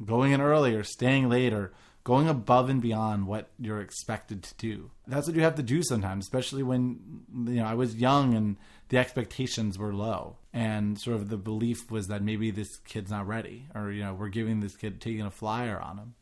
going 0.04 0.32
in 0.32 0.40
early 0.40 0.74
or 0.74 0.84
staying 0.84 1.28
late 1.28 1.52
or 1.52 1.72
going 2.04 2.28
above 2.28 2.68
and 2.68 2.82
beyond 2.82 3.26
what 3.26 3.48
you're 3.58 3.80
expected 3.80 4.42
to 4.42 4.54
do. 4.58 4.90
That's 5.06 5.26
what 5.26 5.36
you 5.36 5.42
have 5.42 5.54
to 5.54 5.62
do 5.62 5.82
sometimes, 5.82 6.26
especially 6.26 6.62
when 6.62 7.24
you 7.46 7.56
know 7.56 7.64
I 7.64 7.74
was 7.74 7.96
young 7.96 8.34
and 8.34 8.56
the 8.88 8.98
expectations 8.98 9.78
were 9.78 9.94
low 9.94 10.36
and 10.52 10.98
sort 10.98 11.16
of 11.16 11.28
the 11.28 11.36
belief 11.36 11.90
was 11.90 12.08
that 12.08 12.22
maybe 12.22 12.50
this 12.50 12.76
kid's 12.78 13.10
not 13.10 13.26
ready 13.26 13.66
or 13.74 13.90
you 13.90 14.02
know 14.02 14.14
we're 14.14 14.28
giving 14.28 14.60
this 14.60 14.76
kid 14.76 15.00
taking 15.00 15.22
a 15.22 15.30
flyer 15.30 15.80
on 15.80 15.98
him. 15.98 16.14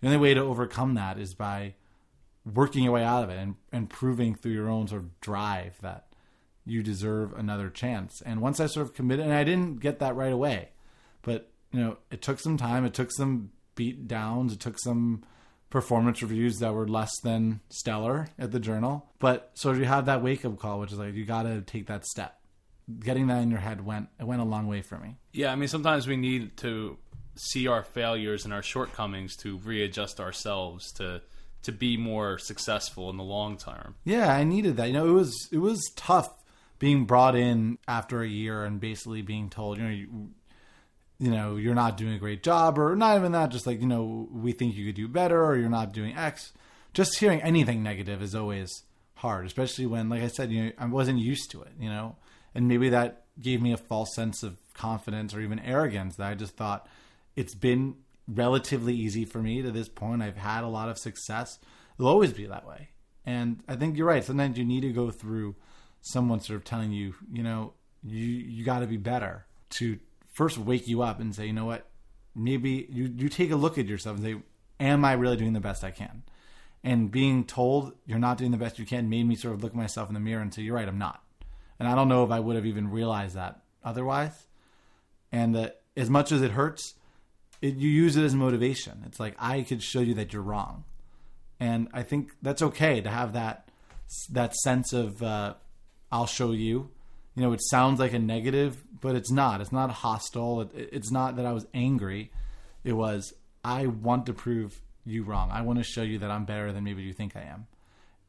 The 0.00 0.08
only 0.08 0.18
way 0.18 0.34
to 0.34 0.40
overcome 0.40 0.94
that 0.94 1.18
is 1.18 1.34
by 1.34 1.74
working 2.44 2.84
your 2.84 2.92
way 2.92 3.02
out 3.02 3.24
of 3.24 3.30
it 3.30 3.38
and, 3.38 3.56
and 3.72 3.90
proving 3.90 4.34
through 4.34 4.52
your 4.52 4.68
own 4.68 4.86
sort 4.86 5.02
of 5.02 5.20
drive 5.20 5.78
that 5.82 6.06
you 6.64 6.82
deserve 6.82 7.32
another 7.32 7.70
chance. 7.70 8.22
And 8.22 8.40
once 8.40 8.60
I 8.60 8.66
sort 8.66 8.86
of 8.86 8.94
committed, 8.94 9.24
and 9.24 9.34
I 9.34 9.44
didn't 9.44 9.80
get 9.80 9.98
that 10.00 10.16
right 10.16 10.32
away, 10.32 10.70
but 11.22 11.50
you 11.72 11.80
know, 11.80 11.98
it 12.10 12.22
took 12.22 12.40
some 12.40 12.56
time. 12.56 12.84
It 12.84 12.94
took 12.94 13.12
some 13.12 13.50
beat 13.74 14.08
downs. 14.08 14.52
It 14.52 14.60
took 14.60 14.78
some 14.78 15.24
performance 15.70 16.22
reviews 16.22 16.58
that 16.58 16.72
were 16.72 16.86
less 16.86 17.10
than 17.22 17.60
stellar 17.68 18.28
at 18.38 18.52
the 18.52 18.60
journal. 18.60 19.06
But 19.18 19.50
so 19.54 19.72
you 19.72 19.84
have 19.84 20.06
that 20.06 20.22
wake 20.22 20.44
up 20.44 20.58
call, 20.58 20.80
which 20.80 20.92
is 20.92 20.98
like 20.98 21.14
you 21.14 21.24
got 21.24 21.42
to 21.42 21.60
take 21.62 21.86
that 21.86 22.06
step. 22.06 22.38
Getting 23.00 23.26
that 23.26 23.42
in 23.42 23.50
your 23.50 23.60
head 23.60 23.84
went 23.84 24.08
it 24.20 24.24
went 24.24 24.40
a 24.40 24.44
long 24.44 24.68
way 24.68 24.80
for 24.82 24.96
me. 24.98 25.16
Yeah, 25.32 25.52
I 25.52 25.56
mean 25.56 25.68
sometimes 25.68 26.06
we 26.06 26.16
need 26.16 26.56
to 26.58 26.98
see 27.34 27.66
our 27.66 27.82
failures 27.82 28.44
and 28.44 28.54
our 28.54 28.62
shortcomings 28.62 29.36
to 29.36 29.58
readjust 29.58 30.20
ourselves 30.20 30.92
to 30.92 31.22
to 31.62 31.72
be 31.72 31.96
more 31.96 32.38
successful 32.38 33.10
in 33.10 33.16
the 33.16 33.24
long 33.24 33.56
term. 33.56 33.96
Yeah, 34.04 34.32
I 34.32 34.44
needed 34.44 34.76
that. 34.76 34.86
You 34.86 34.92
know, 34.92 35.08
it 35.08 35.12
was 35.12 35.48
it 35.50 35.58
was 35.58 35.82
tough 35.96 36.32
being 36.78 37.06
brought 37.06 37.34
in 37.34 37.78
after 37.88 38.22
a 38.22 38.28
year 38.28 38.64
and 38.64 38.80
basically 38.80 39.22
being 39.22 39.48
told, 39.50 39.78
you 39.78 39.84
know, 39.84 39.90
you, 39.90 40.30
you 41.18 41.30
know, 41.30 41.56
you're 41.56 41.74
not 41.74 41.96
doing 41.96 42.14
a 42.14 42.18
great 42.18 42.42
job, 42.42 42.78
or 42.78 42.94
not 42.94 43.16
even 43.16 43.32
that, 43.32 43.50
just 43.50 43.66
like, 43.66 43.80
you 43.80 43.86
know, 43.86 44.28
we 44.30 44.52
think 44.52 44.74
you 44.74 44.86
could 44.86 44.94
do 44.94 45.08
better, 45.08 45.44
or 45.44 45.56
you're 45.56 45.68
not 45.68 45.92
doing 45.92 46.16
X. 46.16 46.52
Just 46.92 47.18
hearing 47.18 47.42
anything 47.42 47.82
negative 47.82 48.22
is 48.22 48.34
always 48.34 48.82
hard, 49.14 49.46
especially 49.46 49.86
when, 49.86 50.08
like 50.08 50.22
I 50.22 50.28
said, 50.28 50.50
you 50.50 50.64
know, 50.64 50.72
I 50.78 50.86
wasn't 50.86 51.18
used 51.18 51.50
to 51.52 51.62
it, 51.62 51.72
you 51.78 51.88
know, 51.88 52.16
and 52.54 52.68
maybe 52.68 52.90
that 52.90 53.24
gave 53.40 53.60
me 53.60 53.72
a 53.72 53.78
false 53.78 54.14
sense 54.14 54.42
of 54.42 54.56
confidence 54.74 55.34
or 55.34 55.40
even 55.40 55.58
arrogance 55.58 56.16
that 56.16 56.30
I 56.30 56.34
just 56.34 56.56
thought 56.56 56.86
it's 57.34 57.54
been 57.54 57.96
relatively 58.28 58.94
easy 58.94 59.24
for 59.24 59.42
me 59.42 59.62
to 59.62 59.70
this 59.70 59.88
point. 59.88 60.22
I've 60.22 60.36
had 60.36 60.64
a 60.64 60.68
lot 60.68 60.88
of 60.88 60.98
success. 60.98 61.58
It'll 61.98 62.10
always 62.10 62.32
be 62.32 62.46
that 62.46 62.66
way. 62.66 62.90
And 63.24 63.62
I 63.68 63.76
think 63.76 63.96
you're 63.96 64.06
right. 64.06 64.24
Sometimes 64.24 64.58
you 64.58 64.64
need 64.64 64.82
to 64.82 64.92
go 64.92 65.10
through 65.10 65.56
someone 66.00 66.40
sort 66.40 66.56
of 66.56 66.64
telling 66.64 66.92
you, 66.92 67.14
you 67.32 67.42
know, 67.42 67.72
you 68.04 68.24
you 68.24 68.64
got 68.64 68.80
to 68.80 68.86
be 68.86 68.96
better 68.96 69.46
to 69.70 69.98
first 70.36 70.58
wake 70.58 70.86
you 70.86 71.02
up 71.02 71.18
and 71.18 71.34
say, 71.34 71.46
you 71.46 71.52
know 71.52 71.64
what, 71.64 71.86
maybe 72.34 72.86
you 72.90 73.12
you 73.16 73.28
take 73.28 73.50
a 73.50 73.56
look 73.56 73.78
at 73.78 73.86
yourself 73.86 74.18
and 74.18 74.24
say, 74.24 74.36
am 74.78 75.04
I 75.04 75.14
really 75.14 75.36
doing 75.36 75.54
the 75.54 75.60
best 75.60 75.82
I 75.82 75.90
can? 75.90 76.22
And 76.84 77.10
being 77.10 77.44
told 77.44 77.94
you're 78.04 78.18
not 78.18 78.38
doing 78.38 78.50
the 78.50 78.58
best 78.58 78.78
you 78.78 78.84
can 78.84 79.08
made 79.08 79.26
me 79.26 79.34
sort 79.34 79.54
of 79.54 79.62
look 79.62 79.72
at 79.72 79.76
myself 79.76 80.08
in 80.08 80.14
the 80.14 80.20
mirror 80.20 80.42
and 80.42 80.52
say, 80.52 80.62
you're 80.62 80.76
right, 80.76 80.86
I'm 80.86 80.98
not. 80.98 81.22
And 81.78 81.88
I 81.88 81.94
don't 81.94 82.08
know 82.08 82.22
if 82.22 82.30
I 82.30 82.38
would 82.38 82.54
have 82.54 82.66
even 82.66 82.90
realized 82.90 83.34
that 83.34 83.62
otherwise. 83.82 84.46
And 85.32 85.54
that 85.54 85.80
as 85.96 86.10
much 86.10 86.30
as 86.32 86.42
it 86.42 86.52
hurts, 86.52 86.94
it, 87.62 87.76
you 87.76 87.88
use 87.88 88.16
it 88.16 88.24
as 88.24 88.34
motivation. 88.34 89.02
It's 89.06 89.18
like 89.18 89.34
I 89.38 89.62
could 89.62 89.82
show 89.82 90.00
you 90.00 90.14
that 90.14 90.32
you're 90.32 90.42
wrong, 90.42 90.84
and 91.58 91.88
I 91.92 92.02
think 92.02 92.32
that's 92.42 92.62
okay 92.62 93.00
to 93.00 93.08
have 93.08 93.32
that 93.32 93.68
that 94.30 94.54
sense 94.56 94.92
of 94.92 95.22
uh, 95.22 95.54
I'll 96.12 96.26
show 96.26 96.52
you. 96.52 96.90
You 97.36 97.42
know, 97.42 97.52
it 97.52 97.60
sounds 97.62 98.00
like 98.00 98.14
a 98.14 98.18
negative, 98.18 98.82
but 99.00 99.14
it's 99.14 99.30
not. 99.30 99.60
It's 99.60 99.72
not 99.72 99.90
hostile. 99.90 100.62
It, 100.62 100.70
it's 100.74 101.12
not 101.12 101.36
that 101.36 101.46
I 101.46 101.52
was 101.52 101.66
angry. 101.74 102.32
It 102.82 102.94
was 102.94 103.32
I 103.62 103.86
want 103.86 104.26
to 104.26 104.32
prove 104.32 104.80
you 105.04 105.22
wrong. 105.22 105.50
I 105.50 105.62
want 105.62 105.78
to 105.78 105.84
show 105.84 106.02
you 106.02 106.18
that 106.18 106.30
I'm 106.30 106.44
better 106.44 106.72
than 106.72 106.82
maybe 106.82 107.02
you 107.02 107.12
think 107.12 107.36
I 107.36 107.42
am. 107.42 107.66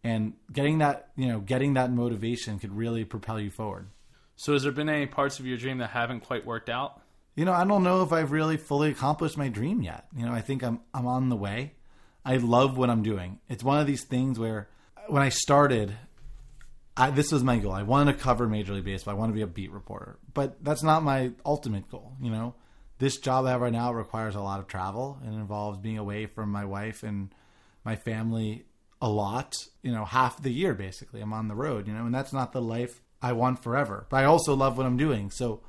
And 0.03 0.33
getting 0.51 0.79
that, 0.79 1.09
you 1.15 1.27
know, 1.27 1.39
getting 1.39 1.73
that 1.73 1.91
motivation 1.91 2.59
could 2.59 2.75
really 2.75 3.03
propel 3.03 3.39
you 3.39 3.49
forward. 3.49 3.87
So, 4.35 4.53
has 4.53 4.63
there 4.63 4.71
been 4.71 4.89
any 4.89 5.07
parts 5.07 5.39
of 5.39 5.45
your 5.45 5.57
dream 5.57 5.79
that 5.79 5.89
haven't 5.89 6.21
quite 6.21 6.45
worked 6.45 6.69
out? 6.69 7.01
You 7.35 7.45
know, 7.45 7.53
I 7.53 7.65
don't 7.65 7.83
know 7.83 8.03
if 8.03 8.11
I've 8.11 8.31
really 8.31 8.57
fully 8.57 8.91
accomplished 8.91 9.37
my 9.37 9.47
dream 9.49 9.81
yet. 9.81 10.05
You 10.15 10.25
know, 10.25 10.31
I 10.31 10.41
think 10.41 10.63
I'm 10.63 10.81
I'm 10.93 11.07
on 11.07 11.29
the 11.29 11.35
way. 11.35 11.73
I 12.23 12.37
love 12.37 12.77
what 12.77 12.89
I'm 12.89 13.03
doing. 13.03 13.39
It's 13.47 13.63
one 13.63 13.79
of 13.79 13.87
these 13.87 14.03
things 14.03 14.37
where 14.37 14.67
when 15.07 15.23
I 15.23 15.29
started, 15.29 15.95
I, 16.97 17.11
this 17.11 17.31
was 17.31 17.43
my 17.43 17.57
goal. 17.57 17.73
I 17.73 17.83
want 17.83 18.09
to 18.09 18.15
cover 18.15 18.47
Major 18.47 18.73
League 18.73 18.85
Baseball. 18.85 19.13
I 19.13 19.17
want 19.17 19.29
to 19.29 19.35
be 19.35 19.43
a 19.43 19.47
beat 19.47 19.71
reporter, 19.71 20.17
but 20.33 20.63
that's 20.63 20.81
not 20.81 21.03
my 21.03 21.31
ultimate 21.45 21.89
goal. 21.89 22.13
You 22.19 22.31
know, 22.31 22.55
this 22.97 23.17
job 23.17 23.45
I 23.45 23.51
have 23.51 23.61
right 23.61 23.71
now 23.71 23.93
requires 23.93 24.35
a 24.35 24.41
lot 24.41 24.59
of 24.59 24.67
travel 24.67 25.19
and 25.23 25.35
involves 25.35 25.77
being 25.77 25.99
away 25.99 26.25
from 26.25 26.51
my 26.51 26.65
wife 26.65 27.03
and 27.03 27.33
my 27.85 27.95
family 27.95 28.65
a 28.99 29.07
lot. 29.07 29.55
You 29.83 29.91
know, 29.91 30.05
half 30.05 30.41
the 30.41 30.49
year 30.49 30.73
basically. 30.73 31.21
I'm 31.21 31.33
on 31.33 31.47
the 31.47 31.55
road. 31.55 31.87
You 31.87 31.93
know, 31.93 32.05
and 32.05 32.15
that's 32.15 32.33
not 32.33 32.51
the 32.51 32.61
life 32.61 33.03
I 33.21 33.33
want 33.33 33.63
forever. 33.63 34.07
But 34.09 34.17
I 34.17 34.25
also 34.25 34.55
love 34.55 34.75
what 34.77 34.87
I'm 34.87 34.97
doing. 34.97 35.29
So, 35.29 35.61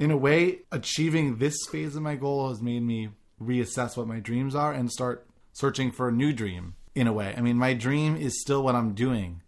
in 0.00 0.10
a 0.10 0.16
way, 0.16 0.62
achieving 0.72 1.36
this 1.36 1.56
phase 1.70 1.94
of 1.94 2.02
my 2.02 2.16
goal 2.16 2.48
has 2.48 2.60
made 2.60 2.82
me 2.82 3.10
reassess 3.40 3.96
what 3.96 4.08
my 4.08 4.18
dreams 4.18 4.56
are 4.56 4.72
and 4.72 4.90
start 4.90 5.28
searching 5.52 5.92
for 5.92 6.08
a 6.08 6.12
new 6.12 6.32
dream. 6.32 6.74
In 6.94 7.06
a 7.06 7.12
way, 7.12 7.32
I 7.34 7.40
mean, 7.40 7.56
my 7.56 7.72
dream 7.72 8.16
is 8.16 8.40
still 8.40 8.62
what 8.62 8.74
I'm 8.74 8.92
doing 8.92 9.40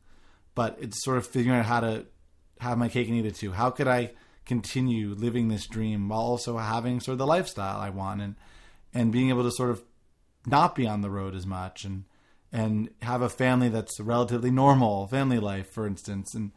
but 0.55 0.77
it's 0.81 1.03
sort 1.05 1.19
of 1.19 1.27
figuring 1.27 1.59
out 1.59 1.67
how 1.67 1.81
to 1.81 2.07
have 2.61 2.79
my 2.79 2.89
cake 2.89 3.09
and 3.09 3.17
eat 3.17 3.27
it 3.27 3.35
too. 3.35 3.53
How 3.53 3.71
could 3.71 3.89
I 3.89 4.13
continue 4.45 5.15
living 5.15 5.49
this 5.49 5.67
dream 5.67 6.09
while 6.09 6.21
also 6.21 6.59
having 6.59 7.01
sort 7.01 7.15
of 7.15 7.19
the 7.19 7.27
lifestyle 7.27 7.81
I 7.81 7.91
want 7.91 8.21
and 8.21 8.37
and 8.93 9.11
being 9.11 9.31
able 9.31 9.43
to 9.43 9.51
sort 9.51 9.71
of 9.71 9.83
not 10.47 10.75
be 10.75 10.87
on 10.87 11.01
the 11.01 11.11
road 11.11 11.35
as 11.35 11.47
much 11.47 11.85
and 11.85 12.05
and 12.53 12.91
have 13.03 13.21
a 13.21 13.29
family 13.29 13.69
that's 13.69 13.99
relatively 13.99 14.51
normal 14.51 15.09
family 15.09 15.39
life, 15.39 15.69
for 15.71 15.87
instance. 15.87 16.35
And 16.35 16.53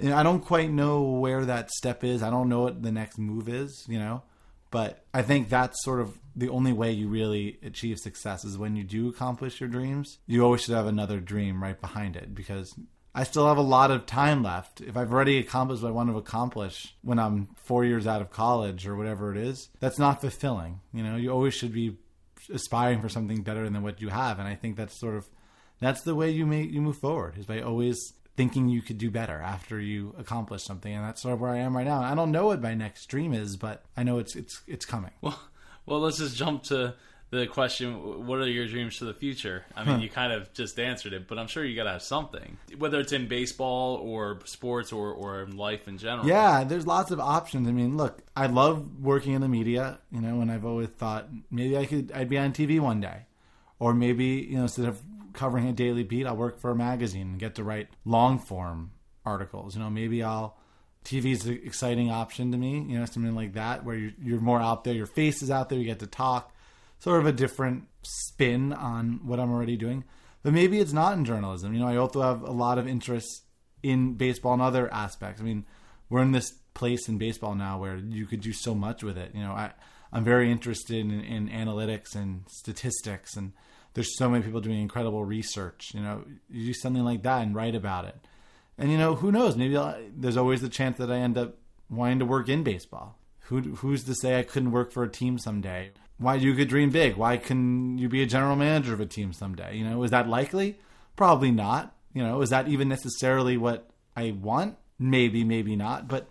know, 0.00 0.16
I 0.16 0.22
don't 0.22 0.40
quite 0.40 0.70
know 0.70 1.02
where 1.02 1.44
that 1.44 1.70
step 1.70 2.02
is. 2.02 2.22
I 2.22 2.30
don't 2.30 2.48
know 2.48 2.62
what 2.62 2.82
the 2.82 2.90
next 2.90 3.18
move 3.18 3.48
is. 3.48 3.84
You 3.88 3.98
know, 3.98 4.22
but 4.70 5.04
I 5.14 5.22
think 5.22 5.48
that's 5.48 5.82
sort 5.84 6.00
of 6.00 6.18
the 6.34 6.48
only 6.48 6.72
way 6.72 6.90
you 6.92 7.08
really 7.08 7.58
achieve 7.62 7.98
success 7.98 8.44
is 8.44 8.58
when 8.58 8.76
you 8.76 8.84
do 8.84 9.08
accomplish 9.08 9.60
your 9.60 9.68
dreams. 9.68 10.18
You 10.26 10.42
always 10.42 10.62
should 10.62 10.74
have 10.74 10.86
another 10.86 11.20
dream 11.20 11.62
right 11.62 11.80
behind 11.80 12.16
it 12.16 12.34
because 12.34 12.72
I 13.14 13.24
still 13.24 13.48
have 13.48 13.56
a 13.56 13.62
lot 13.62 13.90
of 13.90 14.06
time 14.06 14.42
left. 14.42 14.80
If 14.80 14.96
I've 14.96 15.12
already 15.12 15.38
accomplished 15.38 15.82
what 15.82 15.88
I 15.88 15.92
want 15.92 16.10
to 16.10 16.18
accomplish 16.18 16.94
when 17.02 17.18
I'm 17.18 17.48
four 17.56 17.84
years 17.84 18.06
out 18.06 18.20
of 18.20 18.30
college 18.30 18.86
or 18.86 18.96
whatever 18.96 19.32
it 19.32 19.36
is, 19.36 19.68
that's 19.80 19.98
not 19.98 20.20
fulfilling. 20.20 20.80
You 20.92 21.02
know, 21.02 21.16
you 21.16 21.30
always 21.30 21.54
should 21.54 21.72
be 21.72 21.96
aspiring 22.52 23.00
for 23.00 23.08
something 23.08 23.42
better 23.42 23.68
than 23.68 23.82
what 23.82 24.00
you 24.00 24.08
have, 24.08 24.38
and 24.38 24.46
I 24.46 24.54
think 24.54 24.76
that's 24.76 24.98
sort 24.98 25.16
of 25.16 25.28
that's 25.80 26.02
the 26.02 26.14
way 26.14 26.30
you 26.30 26.46
make 26.46 26.70
you 26.70 26.80
move 26.80 26.98
forward 26.98 27.38
is 27.38 27.46
by 27.46 27.60
always 27.60 28.12
thinking 28.36 28.68
you 28.68 28.82
could 28.82 28.98
do 28.98 29.10
better 29.10 29.40
after 29.40 29.80
you 29.80 30.14
accomplish 30.18 30.62
something, 30.62 30.92
and 30.92 31.04
that's 31.04 31.22
sort 31.22 31.34
of 31.34 31.40
where 31.40 31.50
I 31.50 31.58
am 31.58 31.76
right 31.76 31.86
now. 31.86 32.00
I 32.00 32.14
don't 32.14 32.30
know 32.30 32.46
what 32.46 32.62
my 32.62 32.74
next 32.74 33.06
dream 33.06 33.34
is, 33.34 33.56
but 33.56 33.84
I 33.96 34.02
know 34.02 34.18
it's 34.18 34.36
it's 34.36 34.62
it's 34.66 34.86
coming. 34.86 35.12
Well, 35.20 35.40
well, 35.86 36.00
let's 36.00 36.18
just 36.18 36.36
jump 36.36 36.62
to 36.64 36.94
the 37.30 37.46
question 37.46 38.26
what 38.26 38.40
are 38.40 38.48
your 38.48 38.66
dreams 38.66 38.96
for 38.96 39.04
the 39.04 39.14
future? 39.14 39.64
I 39.76 39.84
mean 39.84 39.96
huh. 39.96 40.02
you 40.02 40.10
kind 40.10 40.32
of 40.32 40.52
just 40.52 40.78
answered 40.78 41.12
it 41.12 41.28
but 41.28 41.38
i'm 41.38 41.46
sure 41.46 41.64
you 41.64 41.76
gotta 41.76 41.92
have 41.92 42.02
something 42.02 42.56
whether 42.78 43.00
it's 43.00 43.12
in 43.12 43.28
baseball 43.28 43.96
or 43.96 44.40
sports 44.44 44.92
or, 44.92 45.12
or 45.12 45.42
in 45.42 45.56
life 45.56 45.88
in 45.88 45.98
general. 45.98 46.26
Yeah 46.26 46.64
there's 46.64 46.86
lots 46.86 47.10
of 47.10 47.20
options. 47.20 47.68
I 47.68 47.72
mean 47.72 47.96
look 47.96 48.22
i 48.36 48.46
love 48.46 49.00
working 49.00 49.32
in 49.32 49.40
the 49.40 49.48
media 49.48 49.98
you 50.10 50.20
know 50.20 50.40
and 50.40 50.50
i've 50.50 50.64
always 50.64 50.88
thought 50.88 51.28
maybe 51.50 51.76
i 51.76 51.86
could 51.86 52.12
i'd 52.12 52.28
be 52.28 52.38
on 52.38 52.52
tv 52.52 52.80
one 52.80 53.00
day. 53.00 53.26
Or 53.78 53.94
maybe 53.94 54.26
you 54.26 54.56
know 54.56 54.62
instead 54.62 54.86
of 54.86 55.00
covering 55.32 55.68
a 55.68 55.72
daily 55.72 56.02
beat 56.02 56.26
i'll 56.26 56.36
work 56.36 56.58
for 56.58 56.70
a 56.70 56.76
magazine 56.76 57.28
and 57.28 57.38
get 57.38 57.54
to 57.54 57.64
write 57.64 57.88
long 58.04 58.38
form 58.38 58.90
articles. 59.24 59.76
You 59.76 59.82
know 59.82 59.90
maybe 59.90 60.22
i'll 60.22 60.56
TV 61.04 61.32
is 61.32 61.46
an 61.46 61.58
exciting 61.64 62.10
option 62.10 62.52
to 62.52 62.58
me, 62.58 62.84
you 62.86 62.98
know, 62.98 63.06
something 63.06 63.34
like 63.34 63.54
that 63.54 63.84
where 63.86 63.96
you're, 63.96 64.12
you're 64.22 64.38
more 64.38 64.60
out 64.60 64.84
there, 64.84 64.92
your 64.92 65.06
face 65.06 65.42
is 65.42 65.50
out 65.50 65.70
there, 65.70 65.78
you 65.78 65.86
get 65.86 66.00
to 66.00 66.06
talk 66.06 66.52
sort 67.00 67.18
of 67.18 67.26
a 67.26 67.32
different 67.32 67.88
spin 68.02 68.72
on 68.72 69.20
what 69.24 69.40
I'm 69.40 69.50
already 69.50 69.76
doing. 69.76 70.04
But 70.42 70.52
maybe 70.52 70.78
it's 70.78 70.92
not 70.92 71.16
in 71.18 71.24
journalism. 71.24 71.74
You 71.74 71.80
know, 71.80 71.88
I 71.88 71.96
also 71.96 72.22
have 72.22 72.42
a 72.42 72.52
lot 72.52 72.78
of 72.78 72.86
interest 72.86 73.42
in 73.82 74.14
baseball 74.14 74.54
and 74.54 74.62
other 74.62 74.92
aspects. 74.92 75.40
I 75.40 75.44
mean, 75.44 75.66
we're 76.08 76.22
in 76.22 76.32
this 76.32 76.52
place 76.74 77.08
in 77.08 77.18
baseball 77.18 77.54
now 77.54 77.78
where 77.78 77.96
you 77.96 78.26
could 78.26 78.40
do 78.40 78.52
so 78.52 78.74
much 78.74 79.02
with 79.02 79.18
it. 79.18 79.32
You 79.34 79.42
know, 79.42 79.52
I 79.52 79.72
I'm 80.12 80.24
very 80.24 80.50
interested 80.50 80.96
in, 80.96 81.20
in 81.20 81.48
analytics 81.48 82.14
and 82.14 82.44
statistics, 82.48 83.36
and 83.36 83.52
there's 83.94 84.16
so 84.16 84.28
many 84.28 84.44
people 84.44 84.60
doing 84.60 84.80
incredible 84.80 85.24
research. 85.24 85.92
You 85.94 86.00
know, 86.00 86.24
you 86.48 86.66
do 86.66 86.74
something 86.74 87.04
like 87.04 87.22
that 87.22 87.42
and 87.42 87.54
write 87.54 87.74
about 87.74 88.06
it, 88.06 88.16
and 88.76 88.90
you 88.90 88.98
know, 88.98 89.14
who 89.14 89.30
knows? 89.30 89.56
Maybe 89.56 89.76
I'll, 89.76 89.96
there's 90.16 90.36
always 90.36 90.62
the 90.62 90.68
chance 90.68 90.98
that 90.98 91.10
I 91.10 91.18
end 91.18 91.38
up 91.38 91.56
wanting 91.88 92.18
to 92.20 92.26
work 92.26 92.48
in 92.48 92.62
baseball. 92.62 93.19
Who 93.50 93.60
who's 93.76 94.02
to 94.04 94.14
say 94.14 94.38
I 94.38 94.42
couldn't 94.42 94.72
work 94.72 94.90
for 94.90 95.04
a 95.04 95.08
team 95.08 95.38
someday? 95.38 95.92
why 96.20 96.34
you 96.34 96.54
could 96.54 96.68
dream 96.68 96.90
big. 96.90 97.16
Why 97.16 97.38
can 97.38 97.96
you 97.96 98.08
be 98.08 98.22
a 98.22 98.26
general 98.26 98.54
manager 98.54 98.92
of 98.92 99.00
a 99.00 99.06
team 99.06 99.32
someday? 99.32 99.76
You 99.76 99.88
know, 99.88 100.02
is 100.02 100.10
that 100.10 100.28
likely? 100.28 100.78
Probably 101.16 101.50
not. 101.50 101.96
You 102.12 102.22
know, 102.22 102.42
is 102.42 102.50
that 102.50 102.68
even 102.68 102.88
necessarily 102.88 103.56
what 103.56 103.88
I 104.14 104.32
want? 104.32 104.76
Maybe, 104.98 105.44
maybe 105.44 105.76
not. 105.76 106.08
But 106.08 106.28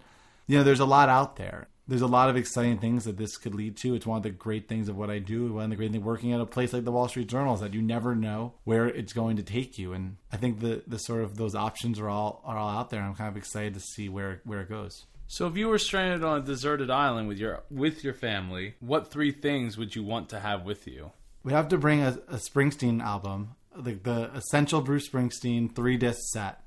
you 0.47 0.57
know, 0.57 0.63
there's 0.63 0.79
a 0.79 0.85
lot 0.85 1.09
out 1.09 1.37
there. 1.37 1.67
there's 1.87 2.01
a 2.01 2.07
lot 2.07 2.29
of 2.29 2.37
exciting 2.37 2.77
things 2.77 3.05
that 3.05 3.17
this 3.17 3.35
could 3.35 3.55
lead 3.55 3.75
to. 3.77 3.95
It's 3.95 4.05
one 4.05 4.17
of 4.17 4.23
the 4.23 4.29
great 4.29 4.67
things 4.67 4.89
of 4.89 4.95
what 4.95 5.09
I 5.09 5.17
do. 5.17 5.53
One 5.53 5.63
of 5.63 5.69
the 5.71 5.75
great 5.75 5.91
things 5.91 6.03
working 6.03 6.33
at 6.33 6.39
a 6.39 6.45
place 6.45 6.71
like 6.71 6.85
the 6.85 6.91
Wall 6.91 7.07
Street 7.07 7.27
Journal 7.27 7.55
is 7.55 7.61
that 7.61 7.73
you 7.73 7.81
never 7.81 8.15
know 8.15 8.53
where 8.63 8.87
it's 8.87 9.13
going 9.13 9.37
to 9.37 9.43
take 9.43 9.79
you. 9.79 9.93
And 9.93 10.17
I 10.31 10.37
think 10.37 10.59
the 10.59 10.83
the 10.85 10.99
sort 10.99 11.23
of 11.23 11.37
those 11.37 11.55
options 11.55 11.99
are 11.99 12.09
all 12.09 12.43
are 12.45 12.57
all 12.57 12.69
out 12.69 12.91
there. 12.91 13.01
I'm 13.01 13.15
kind 13.15 13.29
of 13.29 13.37
excited 13.37 13.73
to 13.73 13.79
see 13.79 14.07
where 14.07 14.41
where 14.43 14.61
it 14.61 14.69
goes. 14.69 15.05
So 15.31 15.45
if 15.45 15.55
you 15.55 15.67
were 15.67 15.77
stranded 15.77 16.23
on 16.23 16.39
a 16.39 16.43
deserted 16.43 16.89
island 16.89 17.27
with 17.27 17.37
your 17.37 17.61
with 17.69 18.03
your 18.03 18.15
family, 18.15 18.73
what 18.79 19.11
three 19.11 19.31
things 19.31 19.77
would 19.77 19.95
you 19.95 20.03
want 20.03 20.27
to 20.29 20.39
have 20.39 20.63
with 20.63 20.87
you? 20.87 21.11
We 21.43 21.53
have 21.53 21.67
to 21.67 21.77
bring 21.77 22.01
a, 22.01 22.17
a 22.27 22.37
Springsteen 22.37 22.99
album, 22.99 23.55
like 23.75 24.01
the 24.01 24.31
essential 24.33 24.81
Bruce 24.81 25.07
Springsteen 25.07 25.73
three 25.75 25.97
disc 25.97 26.19
set, 26.33 26.63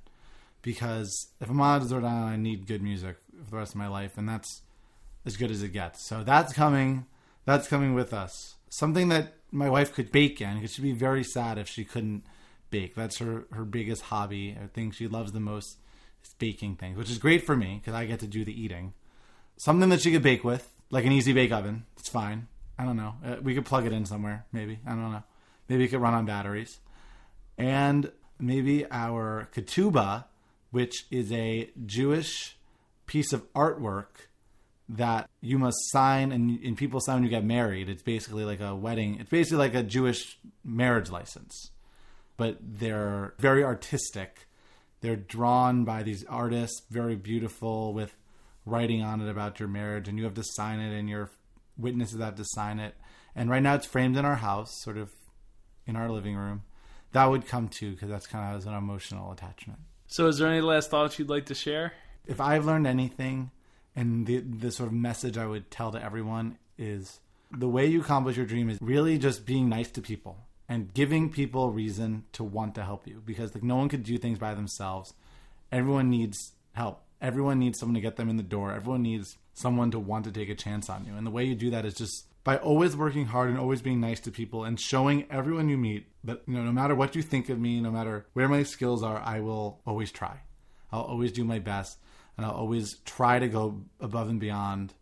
because 0.62 1.10
if 1.40 1.50
I'm 1.50 1.60
on 1.60 1.78
a 1.78 1.80
deserted 1.80 2.06
island, 2.06 2.32
I 2.32 2.36
need 2.36 2.68
good 2.68 2.82
music 2.82 3.16
for 3.44 3.50
the 3.50 3.56
rest 3.56 3.72
of 3.72 3.78
my 3.78 3.88
life, 3.88 4.16
and 4.16 4.28
that's 4.28 4.62
as 5.26 5.36
good 5.36 5.50
as 5.50 5.64
it 5.64 5.72
gets. 5.72 6.06
So 6.06 6.22
that's 6.22 6.52
coming. 6.52 7.06
That's 7.44 7.66
coming 7.66 7.94
with 7.94 8.14
us. 8.14 8.54
Something 8.68 9.08
that 9.08 9.34
my 9.50 9.68
wife 9.70 9.92
could 9.92 10.12
bake 10.12 10.40
in. 10.40 10.54
Because 10.54 10.74
she'd 10.74 10.82
be 10.82 10.92
very 10.92 11.24
sad 11.24 11.58
if 11.58 11.68
she 11.68 11.84
couldn't 11.84 12.22
bake. 12.70 12.94
That's 12.94 13.18
her 13.18 13.44
her 13.50 13.64
biggest 13.64 14.02
hobby. 14.02 14.56
I 14.62 14.68
think 14.68 14.94
she 14.94 15.08
loves 15.08 15.32
the 15.32 15.40
most 15.40 15.78
baking 16.34 16.76
things, 16.76 16.96
which 16.96 17.10
is 17.10 17.18
great 17.18 17.44
for 17.44 17.56
me 17.56 17.80
because 17.80 17.94
I 17.94 18.04
get 18.06 18.20
to 18.20 18.26
do 18.26 18.44
the 18.44 18.60
eating. 18.60 18.92
Something 19.56 19.90
that 19.90 20.00
she 20.00 20.12
could 20.12 20.22
bake 20.22 20.44
with, 20.44 20.68
like 20.90 21.04
an 21.04 21.12
easy 21.12 21.32
bake 21.32 21.52
oven. 21.52 21.84
It's 21.98 22.08
fine. 22.08 22.48
I 22.78 22.84
don't 22.84 22.96
know. 22.96 23.14
Uh, 23.24 23.36
we 23.42 23.54
could 23.54 23.66
plug 23.66 23.86
it 23.86 23.92
in 23.92 24.06
somewhere. 24.06 24.44
Maybe 24.52 24.80
I 24.86 24.90
don't 24.90 25.12
know. 25.12 25.22
Maybe 25.68 25.84
it 25.84 25.88
could 25.88 26.00
run 26.00 26.14
on 26.14 26.26
batteries. 26.26 26.80
And 27.58 28.10
maybe 28.38 28.86
our 28.90 29.48
ketubah, 29.54 30.24
which 30.70 31.06
is 31.10 31.30
a 31.32 31.70
Jewish 31.86 32.56
piece 33.06 33.32
of 33.32 33.52
artwork 33.52 34.28
that 34.88 35.28
you 35.40 35.58
must 35.58 35.78
sign 35.90 36.32
and, 36.32 36.58
and 36.62 36.76
people 36.76 37.00
sign 37.00 37.16
when 37.16 37.24
you 37.24 37.30
get 37.30 37.44
married. 37.44 37.88
It's 37.88 38.02
basically 38.02 38.44
like 38.44 38.60
a 38.60 38.74
wedding. 38.74 39.18
It's 39.20 39.30
basically 39.30 39.58
like 39.58 39.74
a 39.74 39.82
Jewish 39.82 40.38
marriage 40.64 41.10
license, 41.10 41.70
but 42.36 42.58
they're 42.60 43.34
very 43.38 43.64
artistic. 43.64 44.48
They're 45.02 45.16
drawn 45.16 45.84
by 45.84 46.04
these 46.04 46.24
artists, 46.24 46.80
very 46.88 47.16
beautiful, 47.16 47.92
with 47.92 48.16
writing 48.64 49.02
on 49.02 49.20
it 49.20 49.28
about 49.28 49.60
your 49.60 49.68
marriage, 49.68 50.08
and 50.08 50.16
you 50.16 50.24
have 50.24 50.34
to 50.34 50.44
sign 50.44 50.78
it, 50.78 50.96
and 50.96 51.08
your 51.08 51.30
witnesses 51.76 52.20
have 52.20 52.36
to 52.36 52.44
sign 52.44 52.78
it. 52.78 52.94
And 53.34 53.50
right 53.50 53.62
now, 53.62 53.74
it's 53.74 53.86
framed 53.86 54.16
in 54.16 54.24
our 54.24 54.36
house, 54.36 54.70
sort 54.82 54.96
of 54.96 55.10
in 55.86 55.96
our 55.96 56.08
living 56.08 56.36
room. 56.36 56.62
That 57.12 57.26
would 57.26 57.46
come 57.46 57.68
too, 57.68 57.92
because 57.92 58.08
that's 58.08 58.26
kind 58.26 58.56
of 58.56 58.66
an 58.66 58.74
emotional 58.74 59.32
attachment. 59.32 59.80
So, 60.06 60.28
is 60.28 60.38
there 60.38 60.48
any 60.48 60.60
last 60.60 60.88
thoughts 60.88 61.18
you'd 61.18 61.28
like 61.28 61.46
to 61.46 61.54
share? 61.54 61.92
If 62.24 62.40
I've 62.40 62.64
learned 62.64 62.86
anything 62.86 63.50
and 63.96 64.26
the 64.26 64.38
the 64.38 64.70
sort 64.70 64.86
of 64.86 64.94
message 64.94 65.36
I 65.36 65.46
would 65.46 65.70
tell 65.70 65.90
to 65.92 66.02
everyone 66.02 66.58
is 66.78 67.20
the 67.50 67.68
way 67.68 67.86
you 67.86 68.00
accomplish 68.00 68.36
your 68.36 68.46
dream 68.46 68.70
is 68.70 68.78
really 68.80 69.18
just 69.18 69.44
being 69.44 69.68
nice 69.68 69.90
to 69.90 70.00
people 70.00 70.38
and 70.68 70.92
giving 70.94 71.30
people 71.30 71.70
reason 71.70 72.24
to 72.32 72.44
want 72.44 72.74
to 72.74 72.84
help 72.84 73.06
you 73.06 73.22
because 73.24 73.54
like 73.54 73.64
no 73.64 73.76
one 73.76 73.88
could 73.88 74.02
do 74.02 74.18
things 74.18 74.38
by 74.38 74.54
themselves. 74.54 75.14
Everyone 75.70 76.10
needs 76.10 76.52
help. 76.72 77.02
Everyone 77.20 77.58
needs 77.58 77.78
someone 77.78 77.94
to 77.94 78.00
get 78.00 78.16
them 78.16 78.28
in 78.28 78.36
the 78.36 78.42
door. 78.42 78.72
Everyone 78.72 79.02
needs 79.02 79.36
someone 79.54 79.90
to 79.90 79.98
want 79.98 80.24
to 80.24 80.32
take 80.32 80.48
a 80.48 80.54
chance 80.54 80.88
on 80.88 81.04
you. 81.04 81.14
And 81.14 81.26
the 81.26 81.30
way 81.30 81.44
you 81.44 81.54
do 81.54 81.70
that 81.70 81.84
is 81.84 81.94
just 81.94 82.26
by 82.44 82.56
always 82.56 82.96
working 82.96 83.26
hard 83.26 83.50
and 83.50 83.58
always 83.58 83.82
being 83.82 84.00
nice 84.00 84.18
to 84.20 84.30
people 84.30 84.64
and 84.64 84.80
showing 84.80 85.30
everyone 85.30 85.68
you 85.68 85.76
meet 85.78 86.06
that 86.24 86.42
you 86.46 86.54
know 86.54 86.64
no 86.64 86.72
matter 86.72 86.94
what 86.94 87.14
you 87.14 87.22
think 87.22 87.48
of 87.48 87.60
me, 87.60 87.80
no 87.80 87.90
matter 87.90 88.26
where 88.32 88.48
my 88.48 88.62
skills 88.62 89.02
are, 89.02 89.20
I 89.20 89.40
will 89.40 89.80
always 89.86 90.10
try. 90.10 90.40
I'll 90.90 91.02
always 91.02 91.32
do 91.32 91.44
my 91.44 91.58
best 91.58 91.98
and 92.36 92.46
I'll 92.46 92.52
always 92.52 92.98
try 93.04 93.38
to 93.38 93.48
go 93.48 93.82
above 94.00 94.28
and 94.28 94.40
beyond 94.40 94.94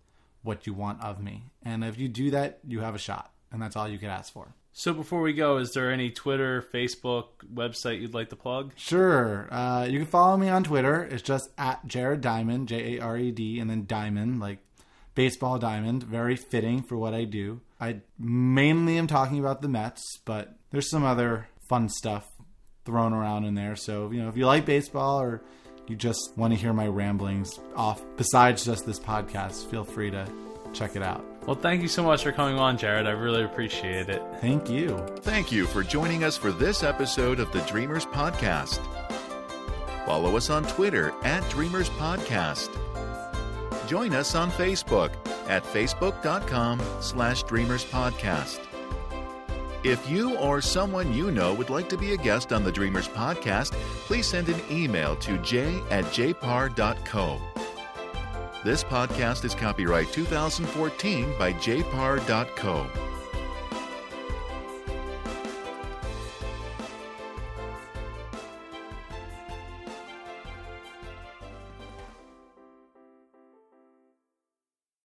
what 0.42 0.66
you 0.66 0.74
want 0.74 1.02
of 1.02 1.22
me. 1.22 1.44
And 1.62 1.84
if 1.84 1.98
you 1.98 2.08
do 2.08 2.30
that, 2.30 2.58
you 2.66 2.80
have 2.80 2.94
a 2.94 2.98
shot, 2.98 3.32
and 3.52 3.60
that's 3.60 3.76
all 3.76 3.88
you 3.88 3.98
can 3.98 4.08
ask 4.08 4.32
for. 4.32 4.54
So 4.72 4.94
before 4.94 5.20
we 5.20 5.32
go, 5.32 5.58
is 5.58 5.72
there 5.72 5.90
any 5.90 6.10
Twitter, 6.10 6.64
Facebook, 6.72 7.26
website 7.52 8.00
you'd 8.00 8.14
like 8.14 8.30
to 8.30 8.36
plug? 8.36 8.72
Sure. 8.76 9.48
Uh, 9.50 9.86
you 9.90 9.98
can 9.98 10.06
follow 10.06 10.36
me 10.36 10.48
on 10.48 10.64
Twitter. 10.64 11.02
It's 11.02 11.22
just 11.22 11.50
at 11.58 11.84
Jared 11.86 12.20
Diamond, 12.20 12.68
J 12.68 12.96
A 12.96 13.02
R 13.02 13.18
E 13.18 13.30
D, 13.32 13.58
and 13.58 13.68
then 13.68 13.86
Diamond, 13.86 14.40
like 14.40 14.58
baseball 15.14 15.58
diamond. 15.58 16.04
Very 16.04 16.36
fitting 16.36 16.82
for 16.82 16.96
what 16.96 17.14
I 17.14 17.24
do. 17.24 17.60
I 17.80 18.00
mainly 18.18 18.96
am 18.96 19.06
talking 19.06 19.38
about 19.38 19.60
the 19.60 19.68
Mets, 19.68 20.18
but 20.24 20.54
there's 20.70 20.88
some 20.88 21.04
other 21.04 21.48
fun 21.68 21.88
stuff 21.88 22.26
thrown 22.84 23.12
around 23.12 23.44
in 23.44 23.54
there. 23.54 23.76
So, 23.76 24.10
you 24.10 24.22
know, 24.22 24.28
if 24.28 24.36
you 24.36 24.46
like 24.46 24.64
baseball 24.66 25.20
or 25.20 25.42
you 25.88 25.96
just 25.96 26.32
want 26.36 26.52
to 26.54 26.58
hear 26.58 26.72
my 26.72 26.86
ramblings 26.86 27.58
off 27.74 28.02
besides 28.16 28.64
just 28.64 28.86
this 28.86 29.00
podcast, 29.00 29.66
feel 29.70 29.84
free 29.84 30.10
to 30.10 30.26
check 30.72 30.94
it 30.94 31.02
out. 31.02 31.29
Well, 31.50 31.58
thank 31.58 31.82
you 31.82 31.88
so 31.88 32.04
much 32.04 32.22
for 32.22 32.30
coming 32.30 32.60
on, 32.60 32.78
Jared. 32.78 33.08
I 33.08 33.10
really 33.10 33.42
appreciate 33.42 34.08
it. 34.08 34.22
Thank 34.40 34.70
you. 34.70 34.96
Thank 35.22 35.50
you 35.50 35.66
for 35.66 35.82
joining 35.82 36.22
us 36.22 36.36
for 36.36 36.52
this 36.52 36.84
episode 36.84 37.40
of 37.40 37.50
the 37.50 37.58
Dreamers 37.62 38.06
Podcast. 38.06 38.78
Follow 40.06 40.36
us 40.36 40.48
on 40.48 40.62
Twitter 40.62 41.12
at 41.24 41.42
Dreamers 41.50 41.88
Podcast. 41.90 42.68
Join 43.88 44.14
us 44.14 44.36
on 44.36 44.52
Facebook 44.52 45.10
at 45.48 45.64
facebook.com 45.64 46.80
slash 47.00 47.42
Dreamers 47.42 47.84
Podcast. 47.84 48.60
If 49.82 50.08
you 50.08 50.36
or 50.36 50.60
someone 50.60 51.12
you 51.12 51.32
know 51.32 51.52
would 51.54 51.68
like 51.68 51.88
to 51.88 51.98
be 51.98 52.12
a 52.12 52.16
guest 52.16 52.52
on 52.52 52.62
the 52.62 52.70
Dreamers 52.70 53.08
Podcast, 53.08 53.72
please 54.06 54.28
send 54.28 54.48
an 54.50 54.60
email 54.70 55.16
to 55.16 55.36
j 55.38 55.82
at 55.90 56.04
jpar.co. 56.04 57.40
This 58.62 58.84
podcast 58.84 59.46
is 59.46 59.54
copyright 59.54 60.12
2014 60.12 61.34
by 61.38 61.54
jpar.co. 61.54 63.09